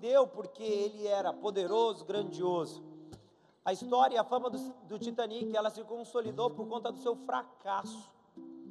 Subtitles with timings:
[0.00, 2.82] deu porque ele era poderoso, grandioso.
[3.64, 7.14] A história e a fama do, do, Titanic, ela se consolidou por conta do seu
[7.14, 8.10] fracasso.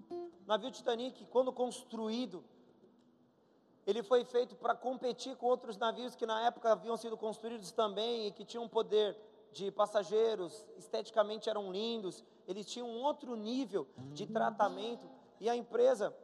[0.09, 2.43] O navio Titanic, quando construído,
[3.85, 8.27] ele foi feito para competir com outros navios que na época haviam sido construídos também
[8.27, 9.15] e que tinham poder
[9.51, 15.07] de passageiros, esteticamente eram lindos, eles tinham um outro nível de tratamento
[15.39, 16.15] e a empresa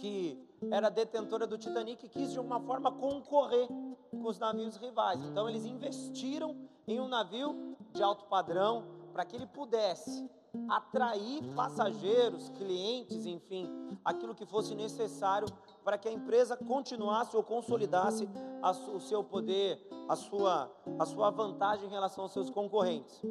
[0.00, 0.38] que
[0.70, 3.68] era detentora do Titanic quis de uma forma concorrer
[4.10, 5.22] com os navios rivais.
[5.24, 6.56] Então eles investiram
[6.86, 10.28] em um navio de alto padrão para que ele pudesse
[10.68, 13.68] atrair passageiros, clientes, enfim,
[14.04, 15.46] aquilo que fosse necessário
[15.84, 18.28] para que a empresa continuasse ou consolidasse
[18.60, 23.22] a, o seu poder, a sua, a sua vantagem em relação aos seus concorrentes.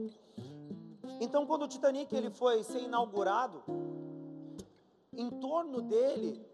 [1.20, 3.64] Então, quando o Titanic ele foi ser inaugurado,
[5.12, 6.46] em torno dele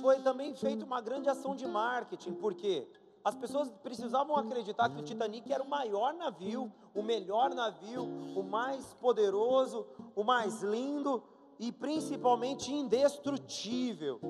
[0.00, 2.86] foi também feita uma grande ação de marketing, porque
[3.26, 8.04] as pessoas precisavam acreditar que o Titanic era o maior navio, o melhor navio,
[8.36, 11.20] o mais poderoso, o mais lindo
[11.58, 14.20] e principalmente indestrutível.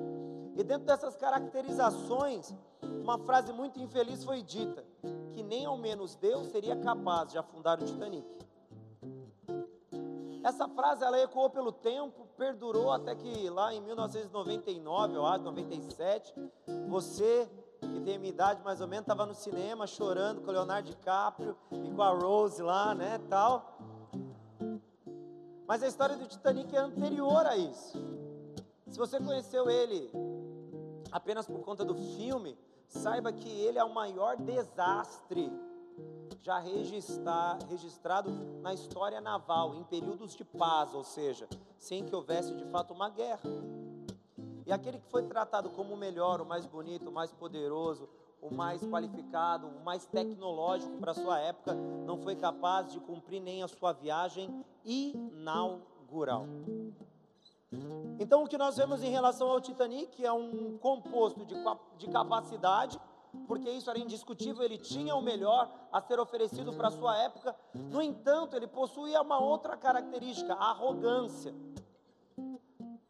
[0.56, 4.82] E dentro dessas caracterizações, uma frase muito infeliz foi dita:
[5.34, 8.26] que nem ao menos Deus seria capaz de afundar o Titanic.
[10.42, 16.32] Essa frase ela ecoou pelo tempo, perdurou até que lá em 1999, eu acho, 97,
[16.88, 17.46] você
[17.96, 20.88] que tem a minha idade mais ou menos, estava no cinema chorando com o Leonardo
[20.88, 23.78] DiCaprio e com a Rose lá, né, tal.
[25.66, 27.98] Mas a história do Titanic é anterior a isso.
[28.88, 30.10] Se você conheceu ele
[31.10, 35.50] apenas por conta do filme, saiba que ele é o maior desastre
[36.42, 38.30] já registrado
[38.62, 43.10] na história naval, em períodos de paz, ou seja, sem que houvesse de fato uma
[43.10, 43.48] guerra.
[44.66, 48.08] E aquele que foi tratado como o melhor, o mais bonito, o mais poderoso,
[48.42, 53.62] o mais qualificado, o mais tecnológico para sua época, não foi capaz de cumprir nem
[53.62, 56.46] a sua viagem inaugural.
[58.18, 61.54] Então, o que nós vemos em relação ao Titanic é um composto de,
[61.98, 63.00] de capacidade,
[63.46, 67.54] porque isso era indiscutível, ele tinha o melhor a ser oferecido para sua época.
[67.74, 71.54] No entanto, ele possuía uma outra característica, a arrogância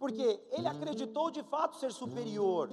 [0.07, 2.71] porque ele acreditou de fato ser superior.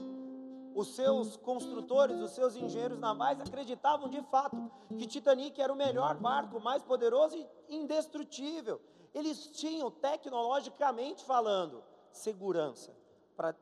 [0.76, 6.16] Os seus construtores, os seus engenheiros navais acreditavam de fato que Titanic era o melhor
[6.18, 8.80] barco, mais poderoso e indestrutível.
[9.16, 12.96] Eles tinham, tecnologicamente falando, segurança
[13.36, 13.56] para,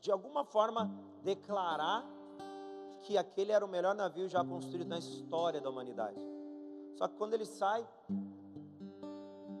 [0.00, 0.90] de alguma forma,
[1.22, 2.06] declarar
[3.02, 6.18] que aquele era o melhor navio já construído na história da humanidade.
[6.96, 7.86] Só que quando ele sai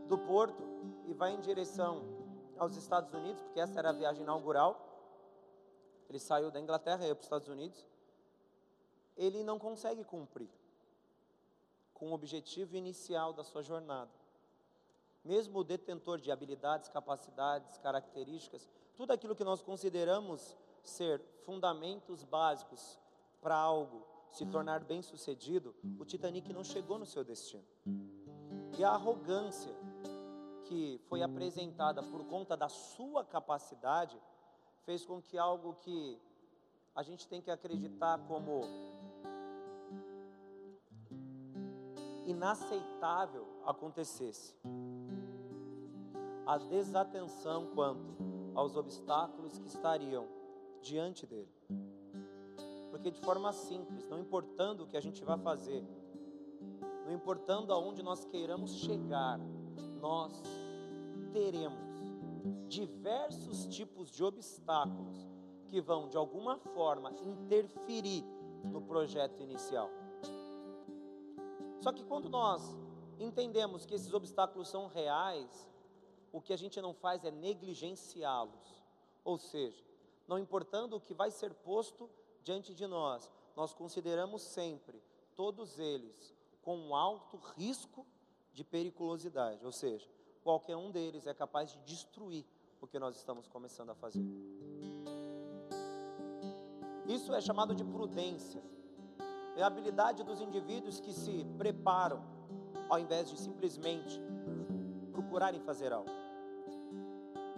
[0.08, 0.62] do porto
[1.04, 2.17] e vai em direção
[2.58, 4.84] aos Estados Unidos, porque essa era a viagem inaugural.
[6.08, 7.86] Ele saiu da Inglaterra e para os Estados Unidos.
[9.16, 10.48] Ele não consegue cumprir
[11.92, 14.10] com o objetivo inicial da sua jornada.
[15.24, 22.98] Mesmo o detentor de habilidades, capacidades, características, tudo aquilo que nós consideramos ser fundamentos básicos
[23.40, 27.64] para algo se tornar bem-sucedido, o Titanic não chegou no seu destino.
[28.78, 29.74] E a arrogância
[30.68, 34.20] que foi apresentada por conta da sua capacidade,
[34.84, 36.20] fez com que algo que
[36.94, 38.60] a gente tem que acreditar como
[42.26, 44.54] inaceitável acontecesse.
[46.46, 48.16] A desatenção quanto
[48.54, 50.28] aos obstáculos que estariam
[50.82, 51.52] diante dele.
[52.90, 55.82] Porque de forma simples, não importando o que a gente vai fazer,
[57.06, 59.40] não importando aonde nós queiramos chegar,
[59.98, 60.32] nós
[61.32, 61.88] teremos
[62.68, 65.26] diversos tipos de obstáculos
[65.68, 68.24] que vão, de alguma forma, interferir
[68.64, 69.90] no projeto inicial.
[71.80, 72.62] Só que quando nós
[73.18, 75.68] entendemos que esses obstáculos são reais,
[76.32, 78.82] o que a gente não faz é negligenciá-los.
[79.24, 79.84] Ou seja,
[80.26, 82.08] não importando o que vai ser posto
[82.42, 85.02] diante de nós, nós consideramos sempre
[85.34, 88.06] todos eles com um alto risco
[88.58, 90.04] de periculosidade, ou seja,
[90.42, 92.44] qualquer um deles é capaz de destruir
[92.80, 94.24] o que nós estamos começando a fazer.
[97.06, 98.60] Isso é chamado de prudência.
[99.56, 102.20] É a habilidade dos indivíduos que se preparam
[102.90, 104.20] ao invés de simplesmente
[105.12, 106.10] procurarem fazer algo.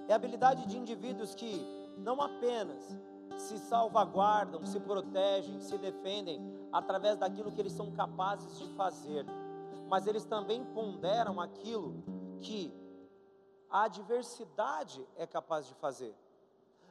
[0.07, 1.65] É a habilidade de indivíduos que
[1.97, 2.95] não apenas
[3.39, 9.25] se salvaguardam, se protegem, se defendem através daquilo que eles são capazes de fazer,
[9.91, 12.05] mas eles também ponderam aquilo
[12.41, 12.73] que
[13.69, 16.15] a adversidade é capaz de fazer.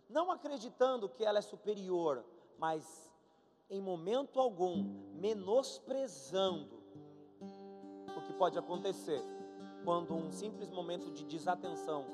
[0.09, 2.25] Não acreditando que ela é superior,
[2.57, 3.09] mas
[3.69, 6.83] em momento algum, menosprezando
[8.17, 9.23] o que pode acontecer
[9.85, 12.05] quando um simples momento de desatenção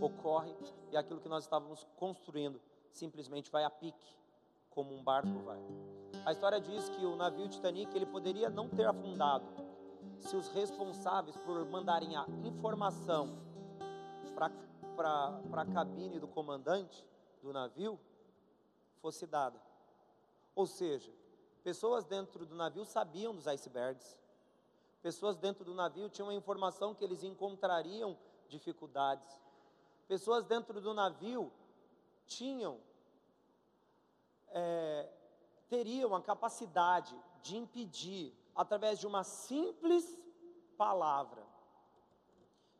[0.00, 0.52] ocorre
[0.90, 2.60] e aquilo que nós estávamos construindo
[2.90, 4.16] simplesmente vai a pique,
[4.68, 5.62] como um barco vai.
[6.24, 9.44] A história diz que o navio Titanic ele poderia não ter afundado
[10.20, 13.40] se os responsáveis por mandarem a informação
[14.96, 17.04] para a cabine do comandante
[17.42, 17.98] do navio
[19.00, 19.60] fosse dada.
[20.54, 21.12] Ou seja,
[21.64, 24.16] pessoas dentro do navio sabiam dos icebergs,
[25.02, 28.16] pessoas dentro do navio tinham a informação que eles encontrariam
[28.48, 29.28] dificuldades,
[30.06, 31.52] pessoas dentro do navio
[32.26, 32.78] tinham,
[34.50, 35.08] é,
[35.72, 40.20] teriam a capacidade de impedir, através de uma simples
[40.76, 41.42] palavra,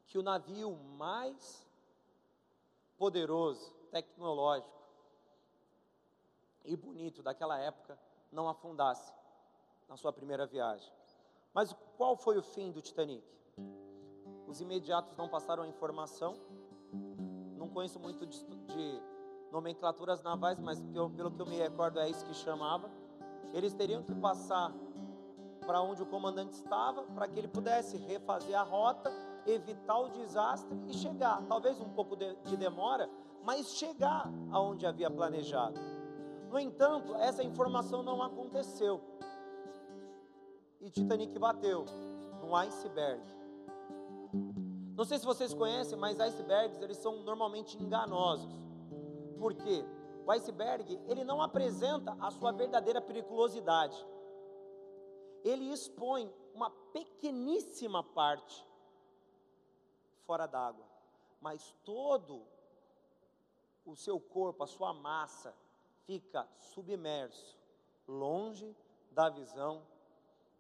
[0.07, 1.67] que o navio mais
[2.99, 4.71] poderoso, tecnológico
[6.67, 7.99] e bonito daquela época
[8.31, 9.11] não afundasse
[9.89, 10.93] na sua primeira viagem.
[11.55, 13.27] Mas qual foi o fim do Titanic?
[14.47, 16.35] Os imediatos não passaram a informação.
[17.57, 19.03] Não conheço muito de, de
[19.53, 22.91] nomenclaturas navais, mas pelo, que eu me recordo é isso que chamava.
[23.53, 24.73] Eles teriam que passar
[25.67, 29.13] para onde o comandante estava, para que ele pudesse refazer a rota,
[29.47, 31.43] evitar o desastre e chegar.
[31.47, 33.09] Talvez um pouco de, de demora,
[33.45, 35.79] mas chegar aonde havia planejado.
[36.51, 39.01] No entanto, essa informação não aconteceu.
[40.81, 41.85] E Titanic bateu
[42.41, 43.23] num iceberg.
[44.97, 48.72] Não sei se vocês conhecem, mas icebergs eles são normalmente enganosos.
[49.43, 49.85] Por quê?
[50.25, 54.07] O iceberg, ele não apresenta a sua verdadeira periculosidade.
[55.43, 58.65] Ele expõe uma pequeníssima parte
[60.25, 60.87] fora d'água,
[61.41, 62.47] mas todo
[63.85, 65.53] o seu corpo, a sua massa,
[66.07, 67.59] fica submerso,
[68.07, 68.77] longe
[69.11, 69.85] da visão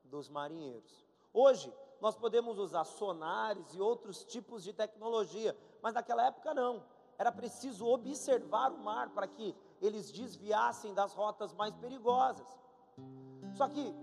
[0.03, 1.07] dos marinheiros.
[1.33, 6.83] Hoje, nós podemos usar sonares e outros tipos de tecnologia, mas naquela época não.
[7.23, 12.49] Era preciso observar o mar para que eles desviassem das rotas mais perigosas.
[13.53, 13.95] Só que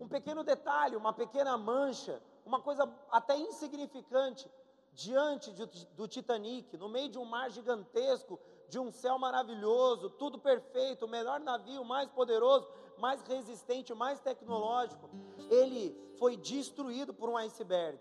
[0.00, 4.50] um pequeno detalhe, uma pequena mancha, uma coisa até insignificante,
[4.92, 10.36] diante de, do Titanic, no meio de um mar gigantesco, de um céu maravilhoso, tudo
[10.36, 12.68] perfeito, o melhor navio, mais poderoso,
[12.98, 15.08] mais resistente, mais tecnológico,
[15.48, 18.00] ele foi destruído por um iceberg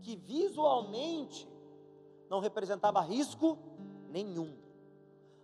[0.00, 1.46] que visualmente
[2.28, 3.58] não representava risco
[4.08, 4.56] nenhum,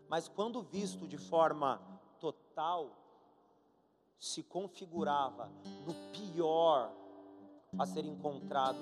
[0.08, 1.80] mas quando visto de forma
[2.18, 2.90] total,
[4.18, 5.50] se configurava
[5.86, 6.90] no pior
[7.78, 8.78] a ser encontrado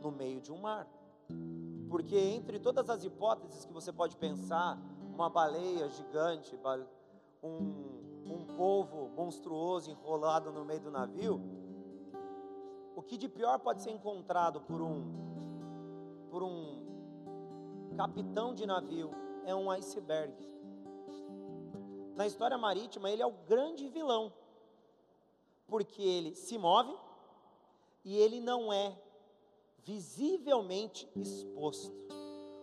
[0.00, 0.86] no meio de um mar.
[1.88, 4.78] Porque entre todas as hipóteses que você pode pensar,
[5.14, 6.58] uma baleia gigante,
[7.42, 11.40] um, um povo monstruoso enrolado no meio do navio,
[12.94, 15.04] o que de pior pode ser encontrado por um,
[16.30, 16.91] por um
[17.92, 19.10] capitão de navio
[19.44, 20.34] é um iceberg.
[22.14, 24.32] Na história marítima, ele é o grande vilão,
[25.66, 26.94] porque ele se move
[28.04, 28.96] e ele não é
[29.84, 31.92] visivelmente exposto.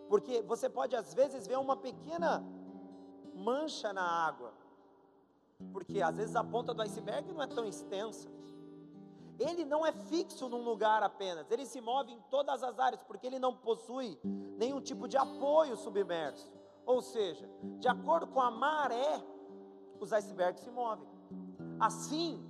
[0.07, 2.43] Porque você pode às vezes ver uma pequena
[3.33, 4.53] mancha na água,
[5.71, 8.29] porque às vezes a ponta do iceberg não é tão extensa.
[9.39, 13.25] Ele não é fixo num lugar apenas, ele se move em todas as áreas, porque
[13.25, 16.51] ele não possui nenhum tipo de apoio submerso.
[16.85, 19.23] Ou seja, de acordo com a maré,
[19.99, 21.07] os icebergs se movem.
[21.79, 22.43] Assim,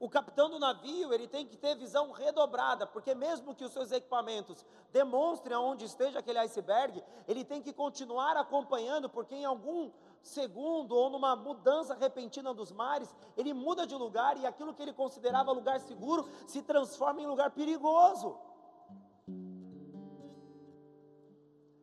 [0.00, 3.92] o capitão do navio, ele tem que ter visão redobrada, porque mesmo que os seus
[3.92, 9.90] equipamentos demonstrem aonde esteja aquele iceberg, ele tem que continuar acompanhando, porque em algum
[10.24, 14.92] segundo ou numa mudança repentina dos mares, ele muda de lugar e aquilo que ele
[14.92, 18.36] considerava lugar seguro se transforma em lugar perigoso.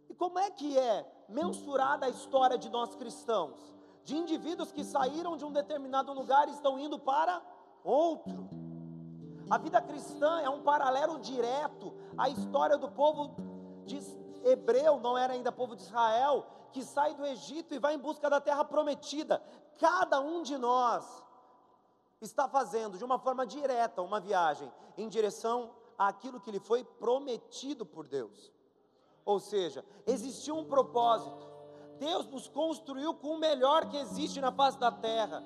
[0.09, 3.71] E como é que é mensurada a história de nós cristãos?
[4.03, 7.39] De indivíduos que saíram de um determinado lugar e estão indo para
[7.83, 8.49] outro.
[9.51, 13.35] A vida cristã é um paralelo direto à história do povo
[13.85, 13.99] de
[14.43, 18.29] hebreu, não era ainda povo de Israel, que sai do Egito e vai em busca
[18.29, 19.41] da terra prometida.
[19.77, 21.23] Cada um de nós
[22.21, 27.85] está fazendo de uma forma direta uma viagem em direção àquilo que lhe foi prometido
[27.85, 28.51] por Deus.
[29.25, 31.49] Ou seja, existiu um propósito.
[31.99, 35.43] Deus nos construiu com o melhor que existe na face da terra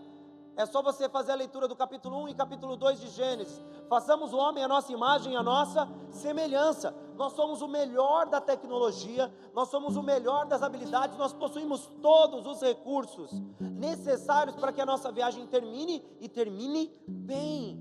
[0.57, 3.61] É só você fazer a leitura do capítulo 1 e capítulo 2 de Gênesis.
[3.89, 6.95] Façamos o homem a nossa imagem e a nossa semelhança.
[7.17, 12.47] Nós somos o melhor da tecnologia, nós somos o melhor das habilidades, nós possuímos todos
[12.47, 17.77] os recursos necessários para que a nossa viagem termine e termine bem.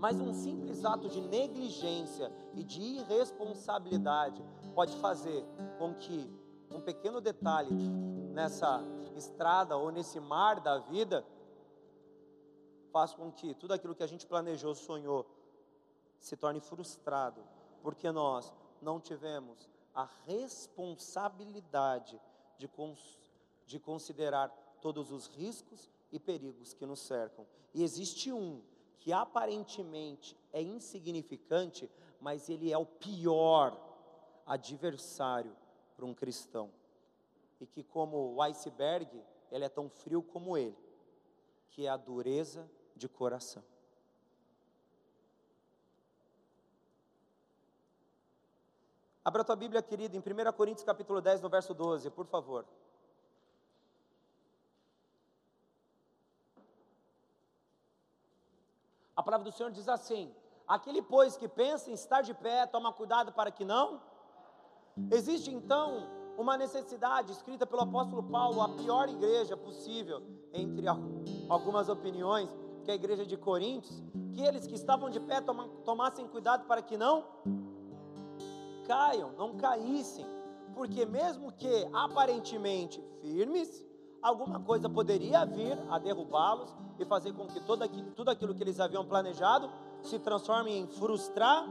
[0.00, 4.44] Mas um simples ato de negligência e de irresponsabilidade
[4.74, 5.44] pode fazer
[5.78, 6.28] com que
[6.72, 7.72] um pequeno detalhe
[8.32, 8.82] nessa
[9.16, 11.24] estrada ou nesse mar da vida
[12.92, 15.26] faça com que tudo aquilo que a gente planejou, sonhou,
[16.18, 17.42] se torne frustrado,
[17.82, 22.20] porque nós não tivemos a responsabilidade
[22.58, 23.18] de, cons
[23.66, 24.48] de considerar
[24.80, 27.46] todos os riscos e perigos que nos cercam.
[27.72, 28.62] E existe um
[28.98, 31.90] que aparentemente é insignificante,
[32.20, 33.76] mas ele é o pior
[34.46, 35.56] adversário
[35.96, 36.70] para um cristão.
[37.62, 40.76] E que, como o iceberg, ele é tão frio como ele,
[41.70, 43.62] que é a dureza de coração.
[49.24, 52.66] Abra tua Bíblia, querida, em 1 Coríntios capítulo 10, no verso 12, por favor.
[59.14, 60.34] A palavra do Senhor diz assim:
[60.66, 64.02] Aquele, pois, que pensa em estar de pé, toma cuidado para que não.
[65.12, 70.22] Existe então uma necessidade escrita pelo apóstolo Paulo, a pior igreja possível,
[70.52, 70.86] entre
[71.48, 72.48] algumas opiniões,
[72.84, 75.40] que é a igreja de Coríntios, que eles que estavam de pé
[75.84, 77.24] tomassem cuidado para que não
[78.86, 80.26] caiam, não caíssem,
[80.74, 83.84] porque mesmo que aparentemente firmes,
[84.20, 88.62] alguma coisa poderia vir a derrubá-los e fazer com que todo aqui, tudo aquilo que
[88.62, 89.70] eles haviam planejado
[90.02, 91.66] se transforme em frustrar.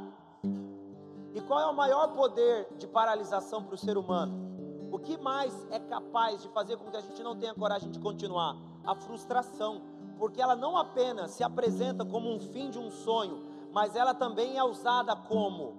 [1.33, 4.50] E qual é o maior poder de paralisação para o ser humano?
[4.91, 7.97] O que mais é capaz de fazer com que a gente não tenha coragem de
[7.97, 8.57] continuar?
[8.85, 9.81] A frustração,
[10.17, 14.57] porque ela não apenas se apresenta como um fim de um sonho, mas ela também
[14.57, 15.77] é usada como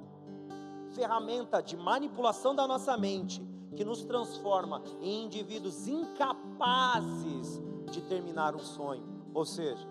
[0.95, 3.43] ferramenta de manipulação da nossa mente
[3.77, 9.05] que nos transforma em indivíduos incapazes de terminar um sonho.
[9.35, 9.87] Ou seja,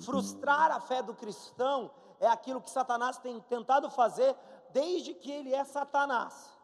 [0.00, 4.34] frustrar a fé do cristão é aquilo que Satanás tem tentado fazer
[4.72, 6.58] desde que ele é Satanás.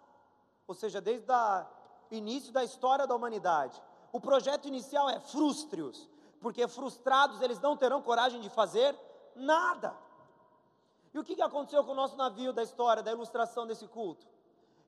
[0.66, 1.73] Ou seja, desde o
[2.14, 3.82] início da história da humanidade.
[4.12, 6.08] O projeto inicial é frustre-os,
[6.40, 8.96] porque frustrados eles não terão coragem de fazer
[9.34, 9.96] nada.
[11.12, 14.26] E o que aconteceu com o nosso navio da história, da ilustração desse culto?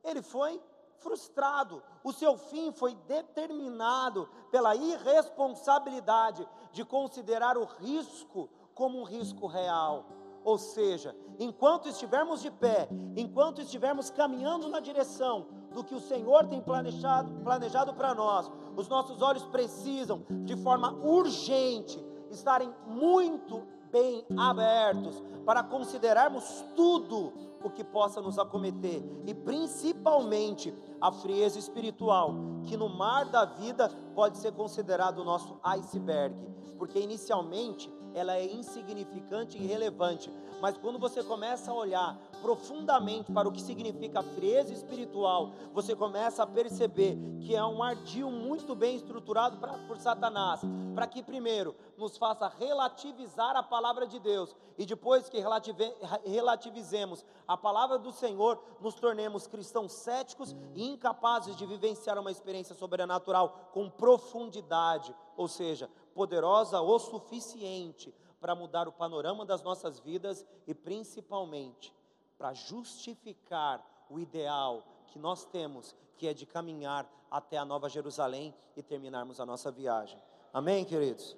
[0.02, 0.60] Ele foi
[0.98, 9.46] frustrado, o seu fim foi determinado pela irresponsabilidade de considerar o risco como um risco
[9.46, 10.04] real.
[10.46, 16.46] Ou seja, enquanto estivermos de pé, enquanto estivermos caminhando na direção do que o Senhor
[16.46, 22.00] tem planejado, planejado para nós, os nossos olhos precisam, de forma urgente,
[22.30, 27.32] estarem muito bem abertos para considerarmos tudo
[27.64, 33.88] o que possa nos acometer e principalmente a frieza espiritual, que no mar da vida
[34.14, 36.36] pode ser considerado o nosso iceberg,
[36.78, 43.46] porque inicialmente ela é insignificante e irrelevante, mas quando você começa a olhar profundamente para
[43.46, 48.96] o que significa frieza espiritual, você começa a perceber que é um ardil muito bem
[48.96, 50.62] estruturado pra, por Satanás,
[50.94, 55.92] para que primeiro nos faça relativizar a palavra de Deus e depois que relative,
[56.24, 62.74] relativizemos a palavra do Senhor, nos tornemos cristãos céticos e incapazes de vivenciar uma experiência
[62.74, 70.46] sobrenatural com profundidade, ou seja, poderosa o suficiente para mudar o panorama das nossas vidas
[70.66, 71.94] e principalmente
[72.38, 78.54] para justificar o ideal que nós temos, que é de caminhar até a Nova Jerusalém
[78.74, 80.18] e terminarmos a nossa viagem.
[80.54, 81.36] Amém, queridos?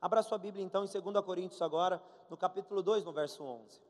[0.00, 3.80] Abra sua Bíblia então em 2 Coríntios agora, no capítulo 2, no verso 11.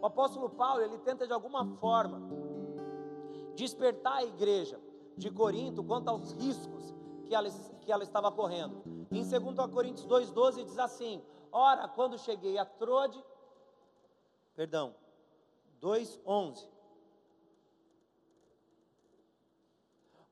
[0.00, 2.18] O apóstolo Paulo, ele tenta de alguma forma
[3.54, 4.87] despertar a igreja
[5.18, 6.94] de Corinto quanto aos riscos
[7.26, 8.82] que ela, que ela estava correndo.
[9.10, 11.22] Em 2 Coríntios 2,12 diz assim:
[11.52, 13.22] Ora, quando cheguei a Trode,
[14.54, 14.94] perdão,
[15.82, 16.66] 2,11.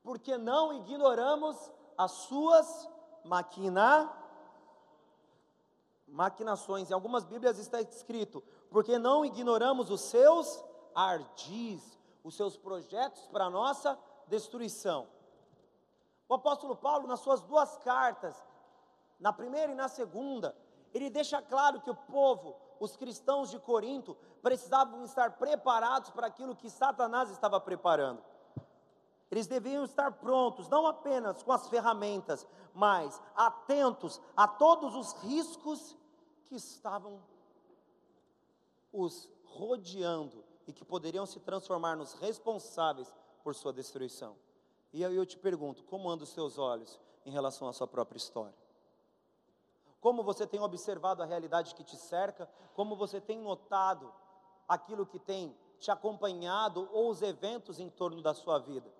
[0.02, 1.56] Porque não ignoramos
[1.98, 2.88] as suas
[3.24, 4.12] maquina,
[6.06, 6.90] maquinações.
[6.90, 10.64] Em algumas Bíblias está escrito: porque não ignoramos os seus
[10.94, 15.08] ardis, os seus projetos para a nossa destruição.
[16.28, 18.36] O apóstolo Paulo, nas suas duas cartas,
[19.18, 20.56] na primeira e na segunda,
[20.92, 26.56] ele deixa claro que o povo, os cristãos de Corinto, precisavam estar preparados para aquilo
[26.56, 28.22] que Satanás estava preparando.
[29.30, 35.96] Eles deviam estar prontos, não apenas com as ferramentas, mas atentos a todos os riscos
[36.44, 37.20] que estavam
[38.92, 43.12] os rodeando e que poderiam se transformar nos responsáveis
[43.46, 44.34] por sua destruição.
[44.92, 48.18] E aí eu te pergunto: como andam os seus olhos em relação à sua própria
[48.18, 48.56] história?
[50.00, 52.50] Como você tem observado a realidade que te cerca?
[52.74, 54.12] Como você tem notado
[54.66, 58.92] aquilo que tem te acompanhado ou os eventos em torno da sua vida?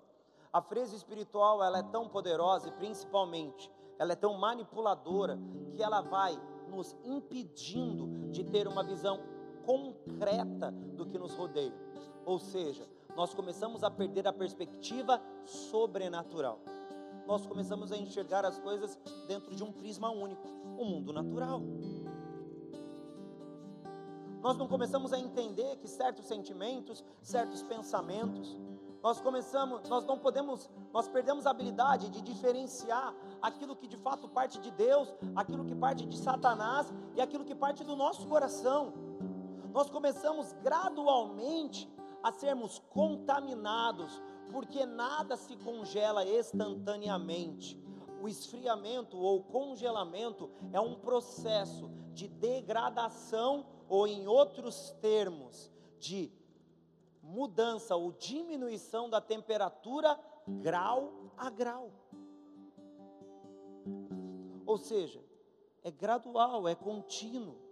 [0.52, 5.36] A frase espiritual, ela é tão poderosa e principalmente, ela é tão manipuladora
[5.74, 9.18] que ela vai nos impedindo de ter uma visão
[9.64, 11.74] concreta do que nos rodeia.
[12.24, 16.60] Ou seja, nós começamos a perder a perspectiva sobrenatural.
[17.26, 20.46] Nós começamos a enxergar as coisas dentro de um prisma único,
[20.78, 21.62] o mundo natural.
[24.42, 28.54] Nós não começamos a entender que certos sentimentos, certos pensamentos,
[29.02, 34.28] nós começamos, nós não podemos, nós perdemos a habilidade de diferenciar aquilo que de fato
[34.28, 38.92] parte de Deus, aquilo que parte de Satanás e aquilo que parte do nosso coração.
[39.72, 41.90] Nós começamos gradualmente
[42.26, 47.80] a sermos contaminados, porque nada se congela instantaneamente.
[48.20, 56.32] O esfriamento ou congelamento é um processo de degradação, ou em outros termos, de
[57.22, 60.18] mudança ou diminuição da temperatura
[60.48, 61.92] grau a grau.
[64.66, 65.22] Ou seja,
[65.84, 67.65] é gradual, é contínuo.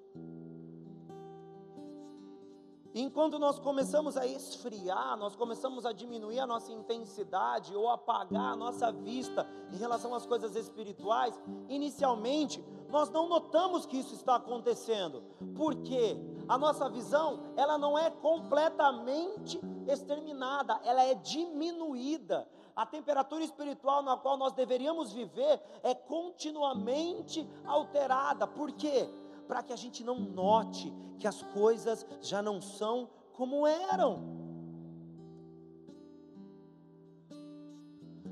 [2.94, 8.56] Enquanto nós começamos a esfriar, nós começamos a diminuir a nossa intensidade ou apagar a
[8.56, 15.24] nossa vista em relação às coisas espirituais, inicialmente nós não notamos que isso está acontecendo.
[15.56, 16.16] Por quê?
[16.48, 22.48] a nossa visão, ela não é completamente exterminada, ela é diminuída.
[22.76, 28.46] A temperatura espiritual na qual nós deveríamos viver é continuamente alterada.
[28.46, 29.08] Por quê?
[29.46, 34.34] Para que a gente não note que as coisas já não são como eram.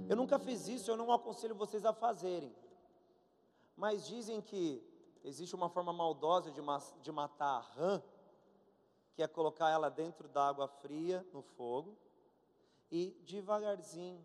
[0.08, 2.54] Eu nunca fiz isso, eu não aconselho vocês a fazerem.
[3.76, 4.82] Mas dizem que
[5.24, 6.60] existe uma forma maldosa de,
[7.02, 8.02] de matar a rã,
[9.14, 11.96] que é colocar ela dentro da água fria no fogo
[12.90, 14.22] e devagarzinho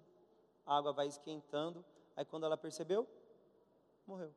[0.67, 3.07] a água vai esquentando, aí quando ela percebeu,
[4.05, 4.33] morreu.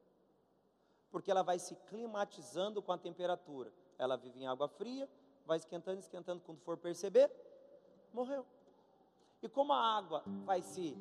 [1.10, 3.72] Porque ela vai se climatizando com a temperatura.
[3.98, 5.08] Ela vive em água fria,
[5.44, 7.30] vai esquentando, esquentando, quando for perceber,
[8.12, 8.46] morreu.
[9.42, 10.96] E como a água vai se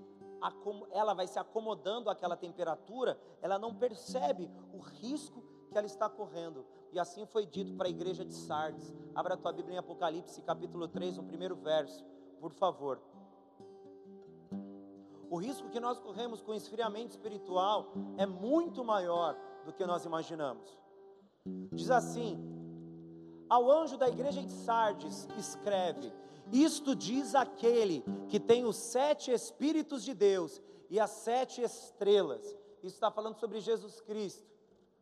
[0.92, 6.66] ela vai se acomodando àquela temperatura, ela não percebe o risco que ela está correndo.
[6.92, 8.94] E assim foi dito para a igreja de Sardes.
[9.14, 12.06] Abra a tua Bíblia em Apocalipse, capítulo 3, no primeiro verso,
[12.40, 13.02] por favor.
[15.30, 19.38] O risco que nós corremos com esfriamento espiritual é muito maior
[19.70, 20.78] do que nós imaginamos.
[21.72, 22.38] Diz assim:
[23.50, 26.14] Ao anjo da igreja de Sardes, escreve:
[26.52, 32.46] Isto diz aquele que tem os sete Espíritos de Deus e as sete estrelas.
[32.84, 34.50] Isso está falando sobre Jesus Cristo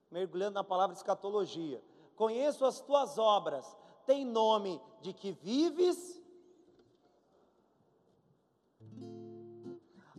[0.10, 1.84] mergulhando na palavra escatologia.
[2.15, 6.21] Conheço as tuas obras, tem nome de que vives.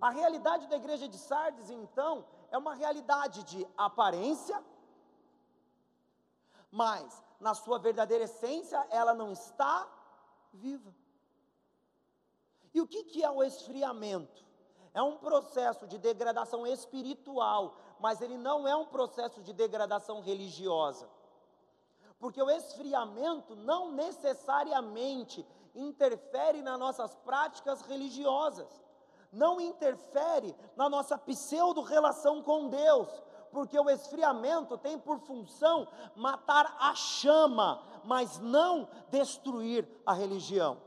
[0.00, 4.62] A realidade da igreja de Sardes, então, é uma realidade de aparência,
[6.70, 9.88] mas na sua verdadeira essência ela não está
[10.52, 10.94] viva.
[12.72, 14.46] E o que, que é o esfriamento?
[14.92, 21.08] É um processo de degradação espiritual, mas ele não é um processo de degradação religiosa.
[22.18, 28.82] Porque o esfriamento não necessariamente interfere nas nossas práticas religiosas,
[29.32, 33.08] não interfere na nossa pseudo-relação com Deus,
[33.50, 40.80] porque o esfriamento tem por função matar a chama, mas não destruir a religião.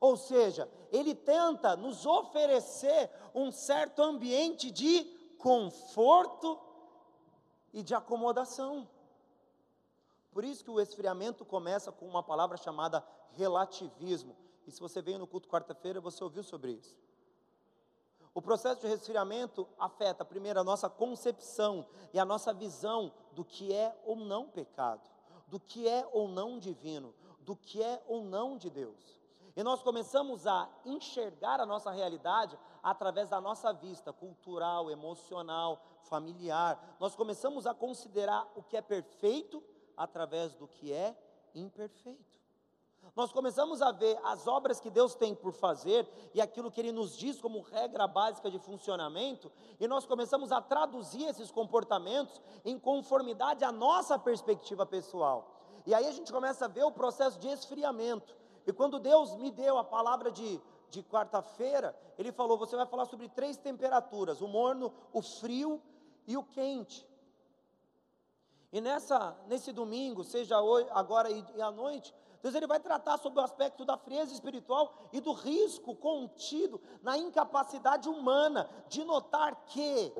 [0.00, 5.04] Ou seja, ele tenta nos oferecer um certo ambiente de
[5.38, 6.58] conforto
[7.72, 8.88] e de acomodação.
[10.30, 14.36] Por isso que o esfriamento começa com uma palavra chamada relativismo.
[14.66, 16.96] E se você veio no culto quarta-feira, você ouviu sobre isso.
[18.38, 23.74] O processo de resfriamento afeta primeiro a nossa concepção e a nossa visão do que
[23.74, 25.10] é ou não pecado,
[25.48, 29.20] do que é ou não divino, do que é ou não de Deus.
[29.56, 36.96] E nós começamos a enxergar a nossa realidade através da nossa vista cultural, emocional, familiar.
[37.00, 39.60] Nós começamos a considerar o que é perfeito
[39.96, 41.20] através do que é
[41.56, 42.37] imperfeito.
[43.14, 46.92] Nós começamos a ver as obras que Deus tem por fazer e aquilo que Ele
[46.92, 52.78] nos diz como regra básica de funcionamento, e nós começamos a traduzir esses comportamentos em
[52.78, 55.58] conformidade à nossa perspectiva pessoal.
[55.86, 58.36] E aí a gente começa a ver o processo de esfriamento.
[58.66, 63.06] E quando Deus me deu a palavra de, de quarta-feira, Ele falou: você vai falar
[63.06, 65.80] sobre três temperaturas: o morno, o frio
[66.26, 67.08] e o quente.
[68.72, 73.40] E nessa, nesse domingo, seja hoje, agora e, à noite, Deus ele vai tratar sobre
[73.40, 80.12] o aspecto da frieza espiritual e do risco contido na incapacidade humana de notar que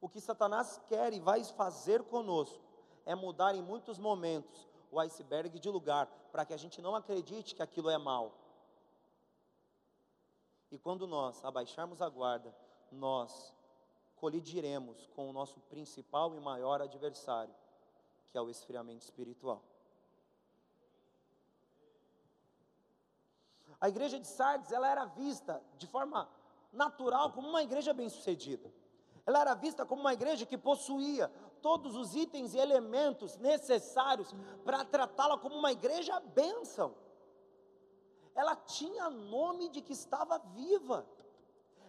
[0.00, 2.62] o que Satanás quer e vai fazer conosco
[3.04, 7.54] é mudar em muitos momentos o iceberg de lugar, para que a gente não acredite
[7.54, 8.38] que aquilo é mal.
[10.70, 12.54] E quando nós abaixarmos a guarda,
[12.90, 13.54] nós
[14.22, 17.52] colidiremos com o nosso principal e maior adversário,
[18.30, 19.60] que é o esfriamento espiritual.
[23.80, 26.28] A igreja de Sardes, ela era vista de forma
[26.72, 28.72] natural como uma igreja bem-sucedida.
[29.26, 31.26] Ela era vista como uma igreja que possuía
[31.60, 34.32] todos os itens e elementos necessários
[34.64, 36.94] para tratá-la como uma igreja bênção.
[38.36, 41.04] Ela tinha nome de que estava viva.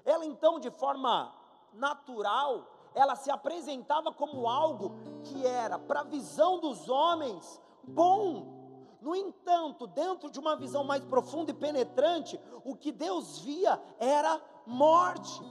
[0.03, 1.42] Ela então, de forma
[1.73, 9.15] natural, ela se apresentava como algo que era, para a visão dos homens, bom, no
[9.15, 15.43] entanto, dentro de uma visão mais profunda e penetrante, o que Deus via era morte.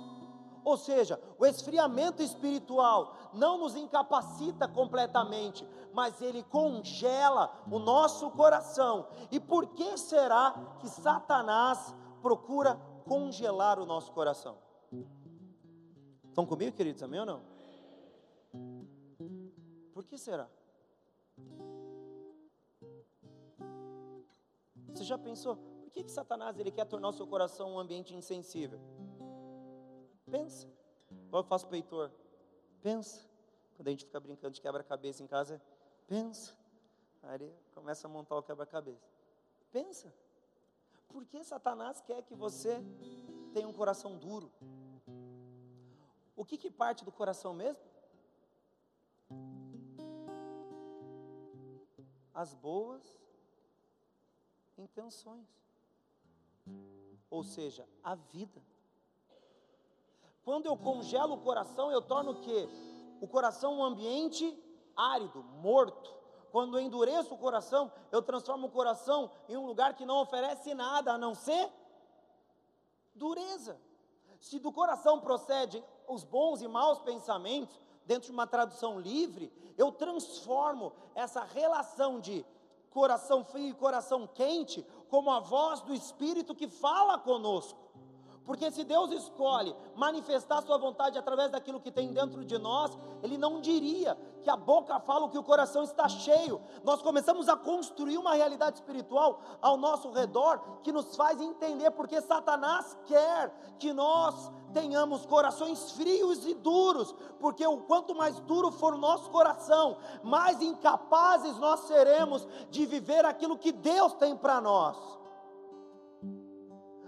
[0.64, 9.08] Ou seja, o esfriamento espiritual não nos incapacita completamente, mas ele congela o nosso coração.
[9.30, 14.56] E por que será que Satanás procura congelar o nosso coração?
[16.33, 17.03] Estão comigo, queridos?
[17.03, 17.42] Amém ou não?
[19.92, 20.49] Por que será?
[24.88, 25.57] Você já pensou?
[25.57, 28.81] Por que, que Satanás ele quer tornar o seu coração um ambiente insensível?
[30.25, 30.66] Pensa.
[31.27, 32.11] Igual eu faço peitor.
[32.81, 33.29] Pensa.
[33.77, 35.61] Quando a gente fica brincando de quebra-cabeça em casa,
[36.07, 36.57] pensa.
[37.25, 39.07] Aí ele começa a montar o quebra-cabeça.
[39.71, 40.11] Pensa.
[41.09, 42.83] Por que Satanás quer que você
[43.53, 44.51] tenha um coração duro?
[46.42, 47.85] O que, que parte do coração mesmo?
[52.35, 53.00] As boas
[54.76, 55.46] intenções.
[57.31, 58.61] Ou seja, a vida.
[60.42, 62.68] Quando eu congelo o coração, eu torno o quê?
[63.20, 64.44] O coração um ambiente
[64.96, 66.12] árido, morto.
[66.50, 70.74] Quando eu endureço o coração, eu transformo o coração em um lugar que não oferece
[70.74, 71.72] nada a não ser
[73.14, 73.81] dureza.
[74.40, 79.90] Se do coração procedem os bons e maus pensamentos, dentro de uma tradução livre, eu
[79.92, 82.44] transformo essa relação de
[82.90, 87.79] coração frio e coração quente, como a voz do Espírito que fala conosco.
[88.44, 93.38] Porque se Deus escolhe manifestar Sua vontade através daquilo que tem dentro de nós, Ele
[93.38, 96.61] não diria que a boca fala o que o coração está cheio.
[96.83, 102.20] Nós começamos a construir uma realidade espiritual ao nosso redor que nos faz entender porque
[102.20, 108.94] Satanás quer que nós tenhamos corações frios e duros, porque o quanto mais duro for
[108.94, 115.21] o nosso coração, mais incapazes nós seremos de viver aquilo que Deus tem para nós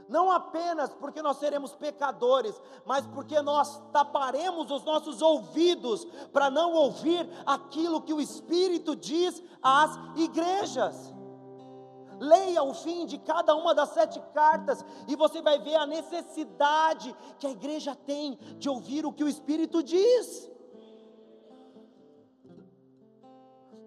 [0.08, 6.72] não apenas porque nós seremos pecadores, mas porque nós taparemos os nossos ouvidos para não
[6.72, 11.14] ouvir aquilo que o Espírito diz às igrejas.
[12.18, 17.14] Leia o fim de cada uma das sete cartas e você vai ver a necessidade
[17.38, 20.50] que a igreja tem de ouvir o que o Espírito diz.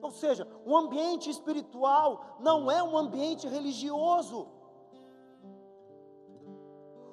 [0.01, 4.47] Ou seja, o ambiente espiritual não é um ambiente religioso.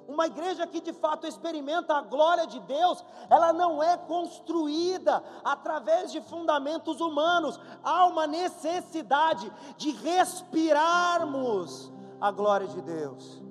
[0.06, 6.12] Uma igreja que de fato experimenta a glória de Deus, ela não é construída através
[6.12, 7.58] de fundamentos humanos.
[7.82, 13.42] Há uma necessidade de respirarmos a glória de Deus.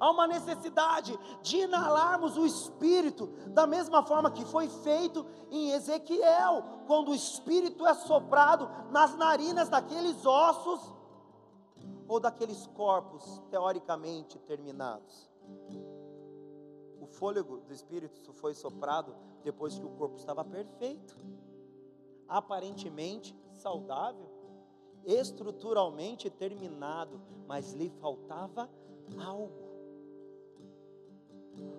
[0.00, 6.64] Há uma necessidade de inalarmos o Espírito, da mesma forma que foi feito em Ezequiel,
[6.88, 11.01] quando o Espírito é soprado nas narinas daqueles ossos
[12.12, 15.30] ou daqueles corpos teoricamente terminados.
[17.00, 21.16] O fôlego do Espírito foi soprado depois que o corpo estava perfeito,
[22.28, 24.28] aparentemente saudável,
[25.06, 28.68] estruturalmente terminado, mas lhe faltava
[29.18, 29.71] algo.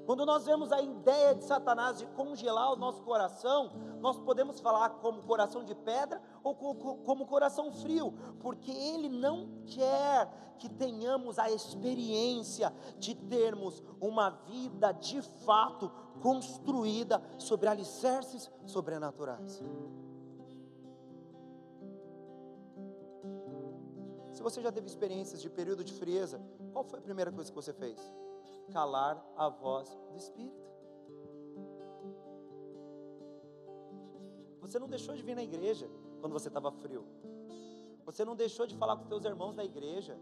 [0.06, 4.90] Quando nós vemos a ideia de Satanás de congelar o nosso coração, nós podemos falar
[4.90, 11.50] como coração de pedra ou como coração frio, porque ele não quer que tenhamos a
[11.50, 15.90] experiência de termos uma vida de fato
[16.22, 19.64] construída sobre alicerces sobrenaturais.
[24.34, 26.42] Se você já teve experiências de período de frieza,
[26.74, 28.00] qual foi a primeira coisa que você fez?
[28.72, 30.64] Calar a voz do Espírito.
[34.62, 37.06] Você não deixou de vir na igreja quando você estava frio.
[38.06, 40.18] Você não deixou de falar com seus irmãos da igreja.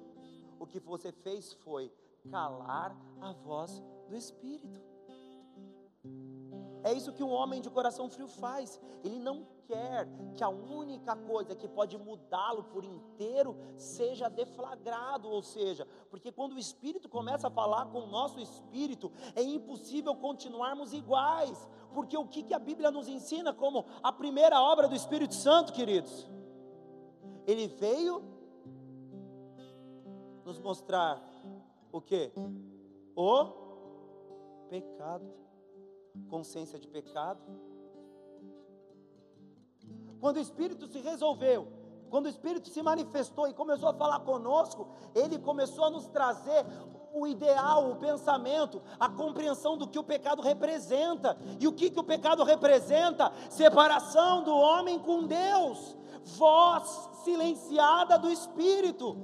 [0.60, 1.92] O que você fez foi
[2.30, 4.82] calar a voz do Espírito.
[6.84, 8.80] É isso que um homem de coração frio faz.
[9.04, 10.06] Ele não quer
[10.36, 16.54] que a única coisa que pode mudá-lo por inteiro seja deflagrado, ou seja, porque quando
[16.54, 21.68] o Espírito começa a falar com o nosso espírito, é impossível continuarmos iguais.
[21.94, 25.74] Porque o que, que a Bíblia nos ensina como a primeira obra do Espírito Santo,
[25.74, 26.30] queridos?
[27.48, 28.24] Ele veio
[30.44, 31.22] nos mostrar
[31.92, 32.32] o que?
[33.16, 33.46] O
[34.70, 35.42] pecado
[36.30, 37.42] consciência de pecado.
[40.22, 41.68] Quando o Espírito se resolveu,
[42.12, 46.64] quando o Espírito se manifestou e começou a falar conosco, ele começou a nos trazer
[47.12, 51.36] o ideal, o pensamento, a compreensão do que o pecado representa.
[51.60, 53.34] E o que, que o pecado representa?
[53.50, 55.98] Separação do homem com Deus,
[56.38, 59.18] voz silenciada do Espírito.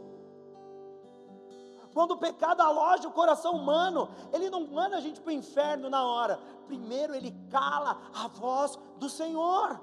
[1.94, 5.90] Quando o pecado aloja o coração humano, ele não manda a gente para o inferno
[5.90, 6.40] na hora.
[6.66, 9.80] Primeiro ele cala a voz do Senhor.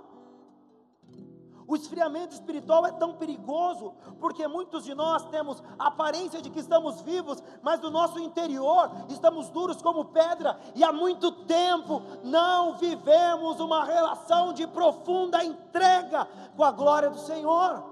[1.66, 6.60] O esfriamento espiritual é tão perigoso, porque muitos de nós temos a aparência de que
[6.60, 12.76] estamos vivos, mas no nosso interior estamos duros como pedra, e há muito tempo não
[12.76, 17.82] vivemos uma relação de profunda entrega com a glória do Senhor.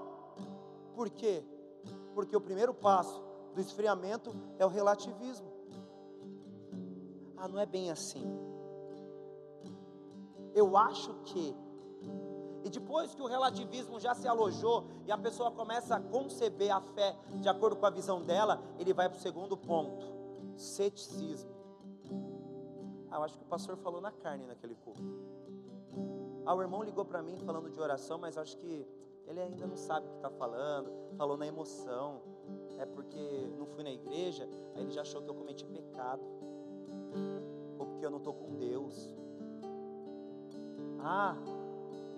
[0.94, 1.44] Por quê?
[2.14, 3.22] Porque o primeiro passo
[3.54, 5.50] do esfriamento é o relativismo.
[7.36, 8.24] Ah, não é bem assim.
[10.54, 11.56] Eu acho que.
[12.64, 16.80] E depois que o relativismo já se alojou e a pessoa começa a conceber a
[16.80, 20.06] fé de acordo com a visão dela, ele vai para o segundo ponto:
[20.56, 21.50] ceticismo.
[23.10, 25.02] Ah, eu acho que o pastor falou na carne naquele culto.
[26.46, 28.86] Ah, o irmão ligou para mim falando de oração, mas acho que
[29.26, 32.20] ele ainda não sabe o que está falando, falou na emoção
[32.78, 36.22] é porque não fui na igreja, aí ele já achou que eu cometi pecado,
[37.78, 39.14] ou porque eu não estou com Deus.
[40.98, 41.36] Ah,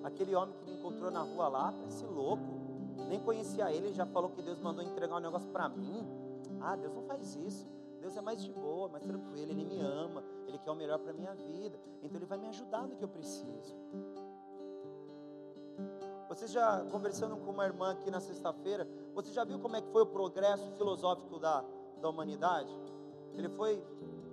[0.05, 2.43] aquele homem que me encontrou na rua lá, parece louco,
[3.09, 6.07] nem conhecia ele, já falou que Deus mandou entregar um negócio para mim.
[6.61, 7.67] Ah, Deus não faz isso.
[8.01, 11.15] Deus é mais de boa, mais tranquilo, Ele me ama, Ele quer o melhor para
[11.15, 13.75] minha vida, então Ele vai me ajudar no que eu preciso.
[16.29, 19.89] Você já conversando com uma irmã aqui na sexta-feira, você já viu como é que
[19.89, 21.65] foi o progresso filosófico da,
[22.03, 22.77] da humanidade?
[23.33, 23.83] Ele foi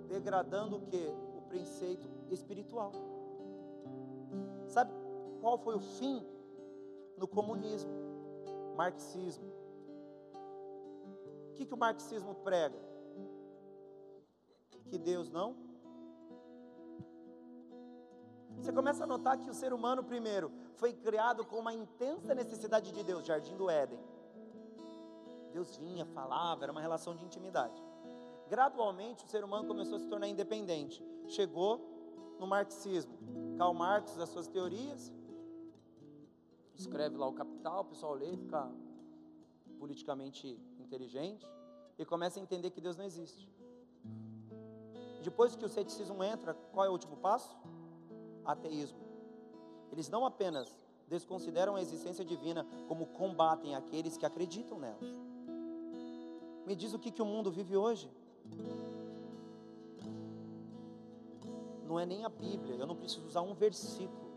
[0.06, 1.10] degradando o que?
[1.38, 2.92] O preceito espiritual.
[4.66, 5.01] Sabe
[5.42, 6.26] qual foi o fim?
[7.18, 7.92] No comunismo,
[8.76, 9.52] marxismo.
[11.50, 12.78] O que, que o marxismo prega?
[14.88, 15.72] Que Deus não
[18.62, 22.92] você começa a notar que o ser humano, primeiro, foi criado com uma intensa necessidade
[22.92, 23.98] de Deus, jardim do Éden.
[25.52, 27.82] Deus vinha, falava, era uma relação de intimidade.
[28.48, 31.04] Gradualmente, o ser humano começou a se tornar independente.
[31.26, 31.80] Chegou
[32.38, 33.18] no marxismo.
[33.58, 35.12] Karl Marx, as suas teorias,
[36.74, 38.70] escreve lá o Capital, o pessoal lê, fica
[39.78, 41.46] politicamente inteligente
[41.98, 43.48] e começa a entender que Deus não existe.
[45.22, 47.56] Depois que o ceticismo entra, qual é o último passo?
[48.44, 48.98] ateísmo.
[49.90, 50.74] Eles não apenas
[51.08, 54.98] desconsideram a existência divina, como combatem aqueles que acreditam nela.
[56.66, 58.10] Me diz o que, que o mundo vive hoje.
[61.86, 64.31] Não é nem a Bíblia, eu não preciso usar um versículo.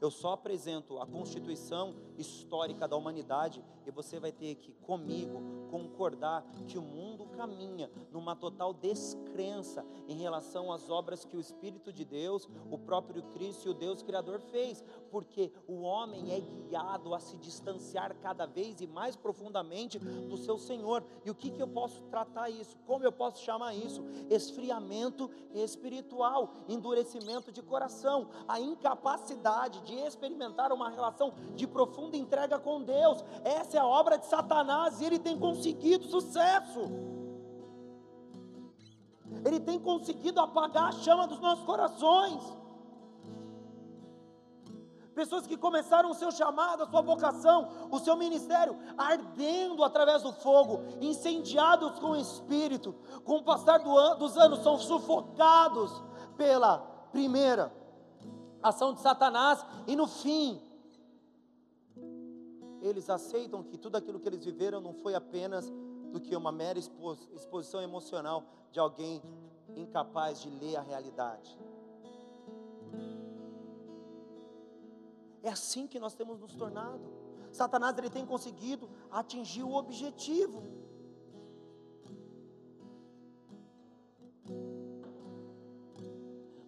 [0.00, 6.44] Eu só apresento a constituição histórica da humanidade e você vai ter que, comigo, concordar
[6.66, 12.04] que o mundo caminha numa total descrença em relação às obras que o Espírito de
[12.04, 17.20] Deus, o próprio Cristo e o Deus Criador fez, porque o homem é guiado a
[17.20, 21.04] se distanciar cada vez e mais profundamente do seu Senhor.
[21.24, 22.76] E o que, que eu posso tratar isso?
[22.86, 24.04] Como eu posso chamar isso?
[24.30, 32.82] Esfriamento espiritual, endurecimento de coração, a incapacidade de experimentar uma relação de profunda entrega com
[32.82, 33.24] Deus.
[33.44, 36.80] Essa é a obra de Satanás e ele tem conseguido sucesso.
[39.44, 42.42] ele tem conseguido apagar a chama dos nossos corações.
[45.14, 50.32] Pessoas que começaram o seu chamado, a sua vocação, o seu ministério, ardendo através do
[50.32, 52.94] fogo, incendiados com o Espírito,
[53.24, 55.90] com o passar do an dos anos, são sufocados
[56.36, 56.78] pela
[57.10, 57.72] primeira
[58.62, 60.62] ação de Satanás, e no fim,
[62.80, 65.72] eles aceitam que tudo aquilo que eles viveram não foi apenas
[66.12, 69.22] do que uma mera exposição emocional de alguém
[69.76, 71.58] incapaz de ler a realidade.
[75.42, 77.00] É assim que nós temos nos tornado.
[77.52, 80.62] Satanás ele tem conseguido atingir o objetivo.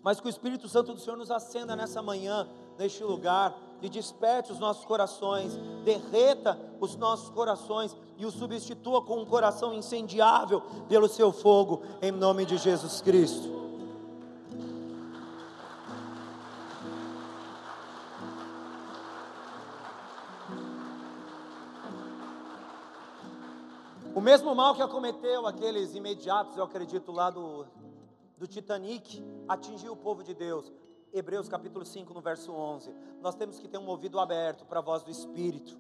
[0.03, 4.53] Mas que o Espírito Santo do Senhor nos acenda nessa manhã, neste lugar, e desperte
[4.53, 11.09] os nossos corações, derreta os nossos corações e o substitua com um coração incendiável pelo
[11.09, 13.61] seu fogo, em nome de Jesus Cristo.
[24.21, 27.65] O mesmo mal que acometeu aqueles imediatos, eu acredito, lá do,
[28.37, 30.71] do Titanic, atingiu o povo de Deus.
[31.13, 32.95] Hebreus capítulo 5, no verso 11.
[33.21, 35.77] Nós temos que ter um ouvido aberto para a voz do Espírito.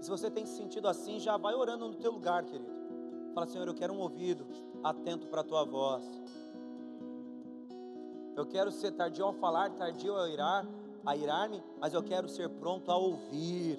[0.00, 2.72] Se você tem se sentido assim, já vai orando no teu lugar, querido.
[3.34, 4.46] Fala, Senhor, eu quero um ouvido
[4.82, 6.04] atento para a tua voz.
[8.36, 10.66] Eu quero ser tardio ao falar, tardio a irar,
[11.04, 13.78] a irar-me, mas eu quero ser pronto a ouvir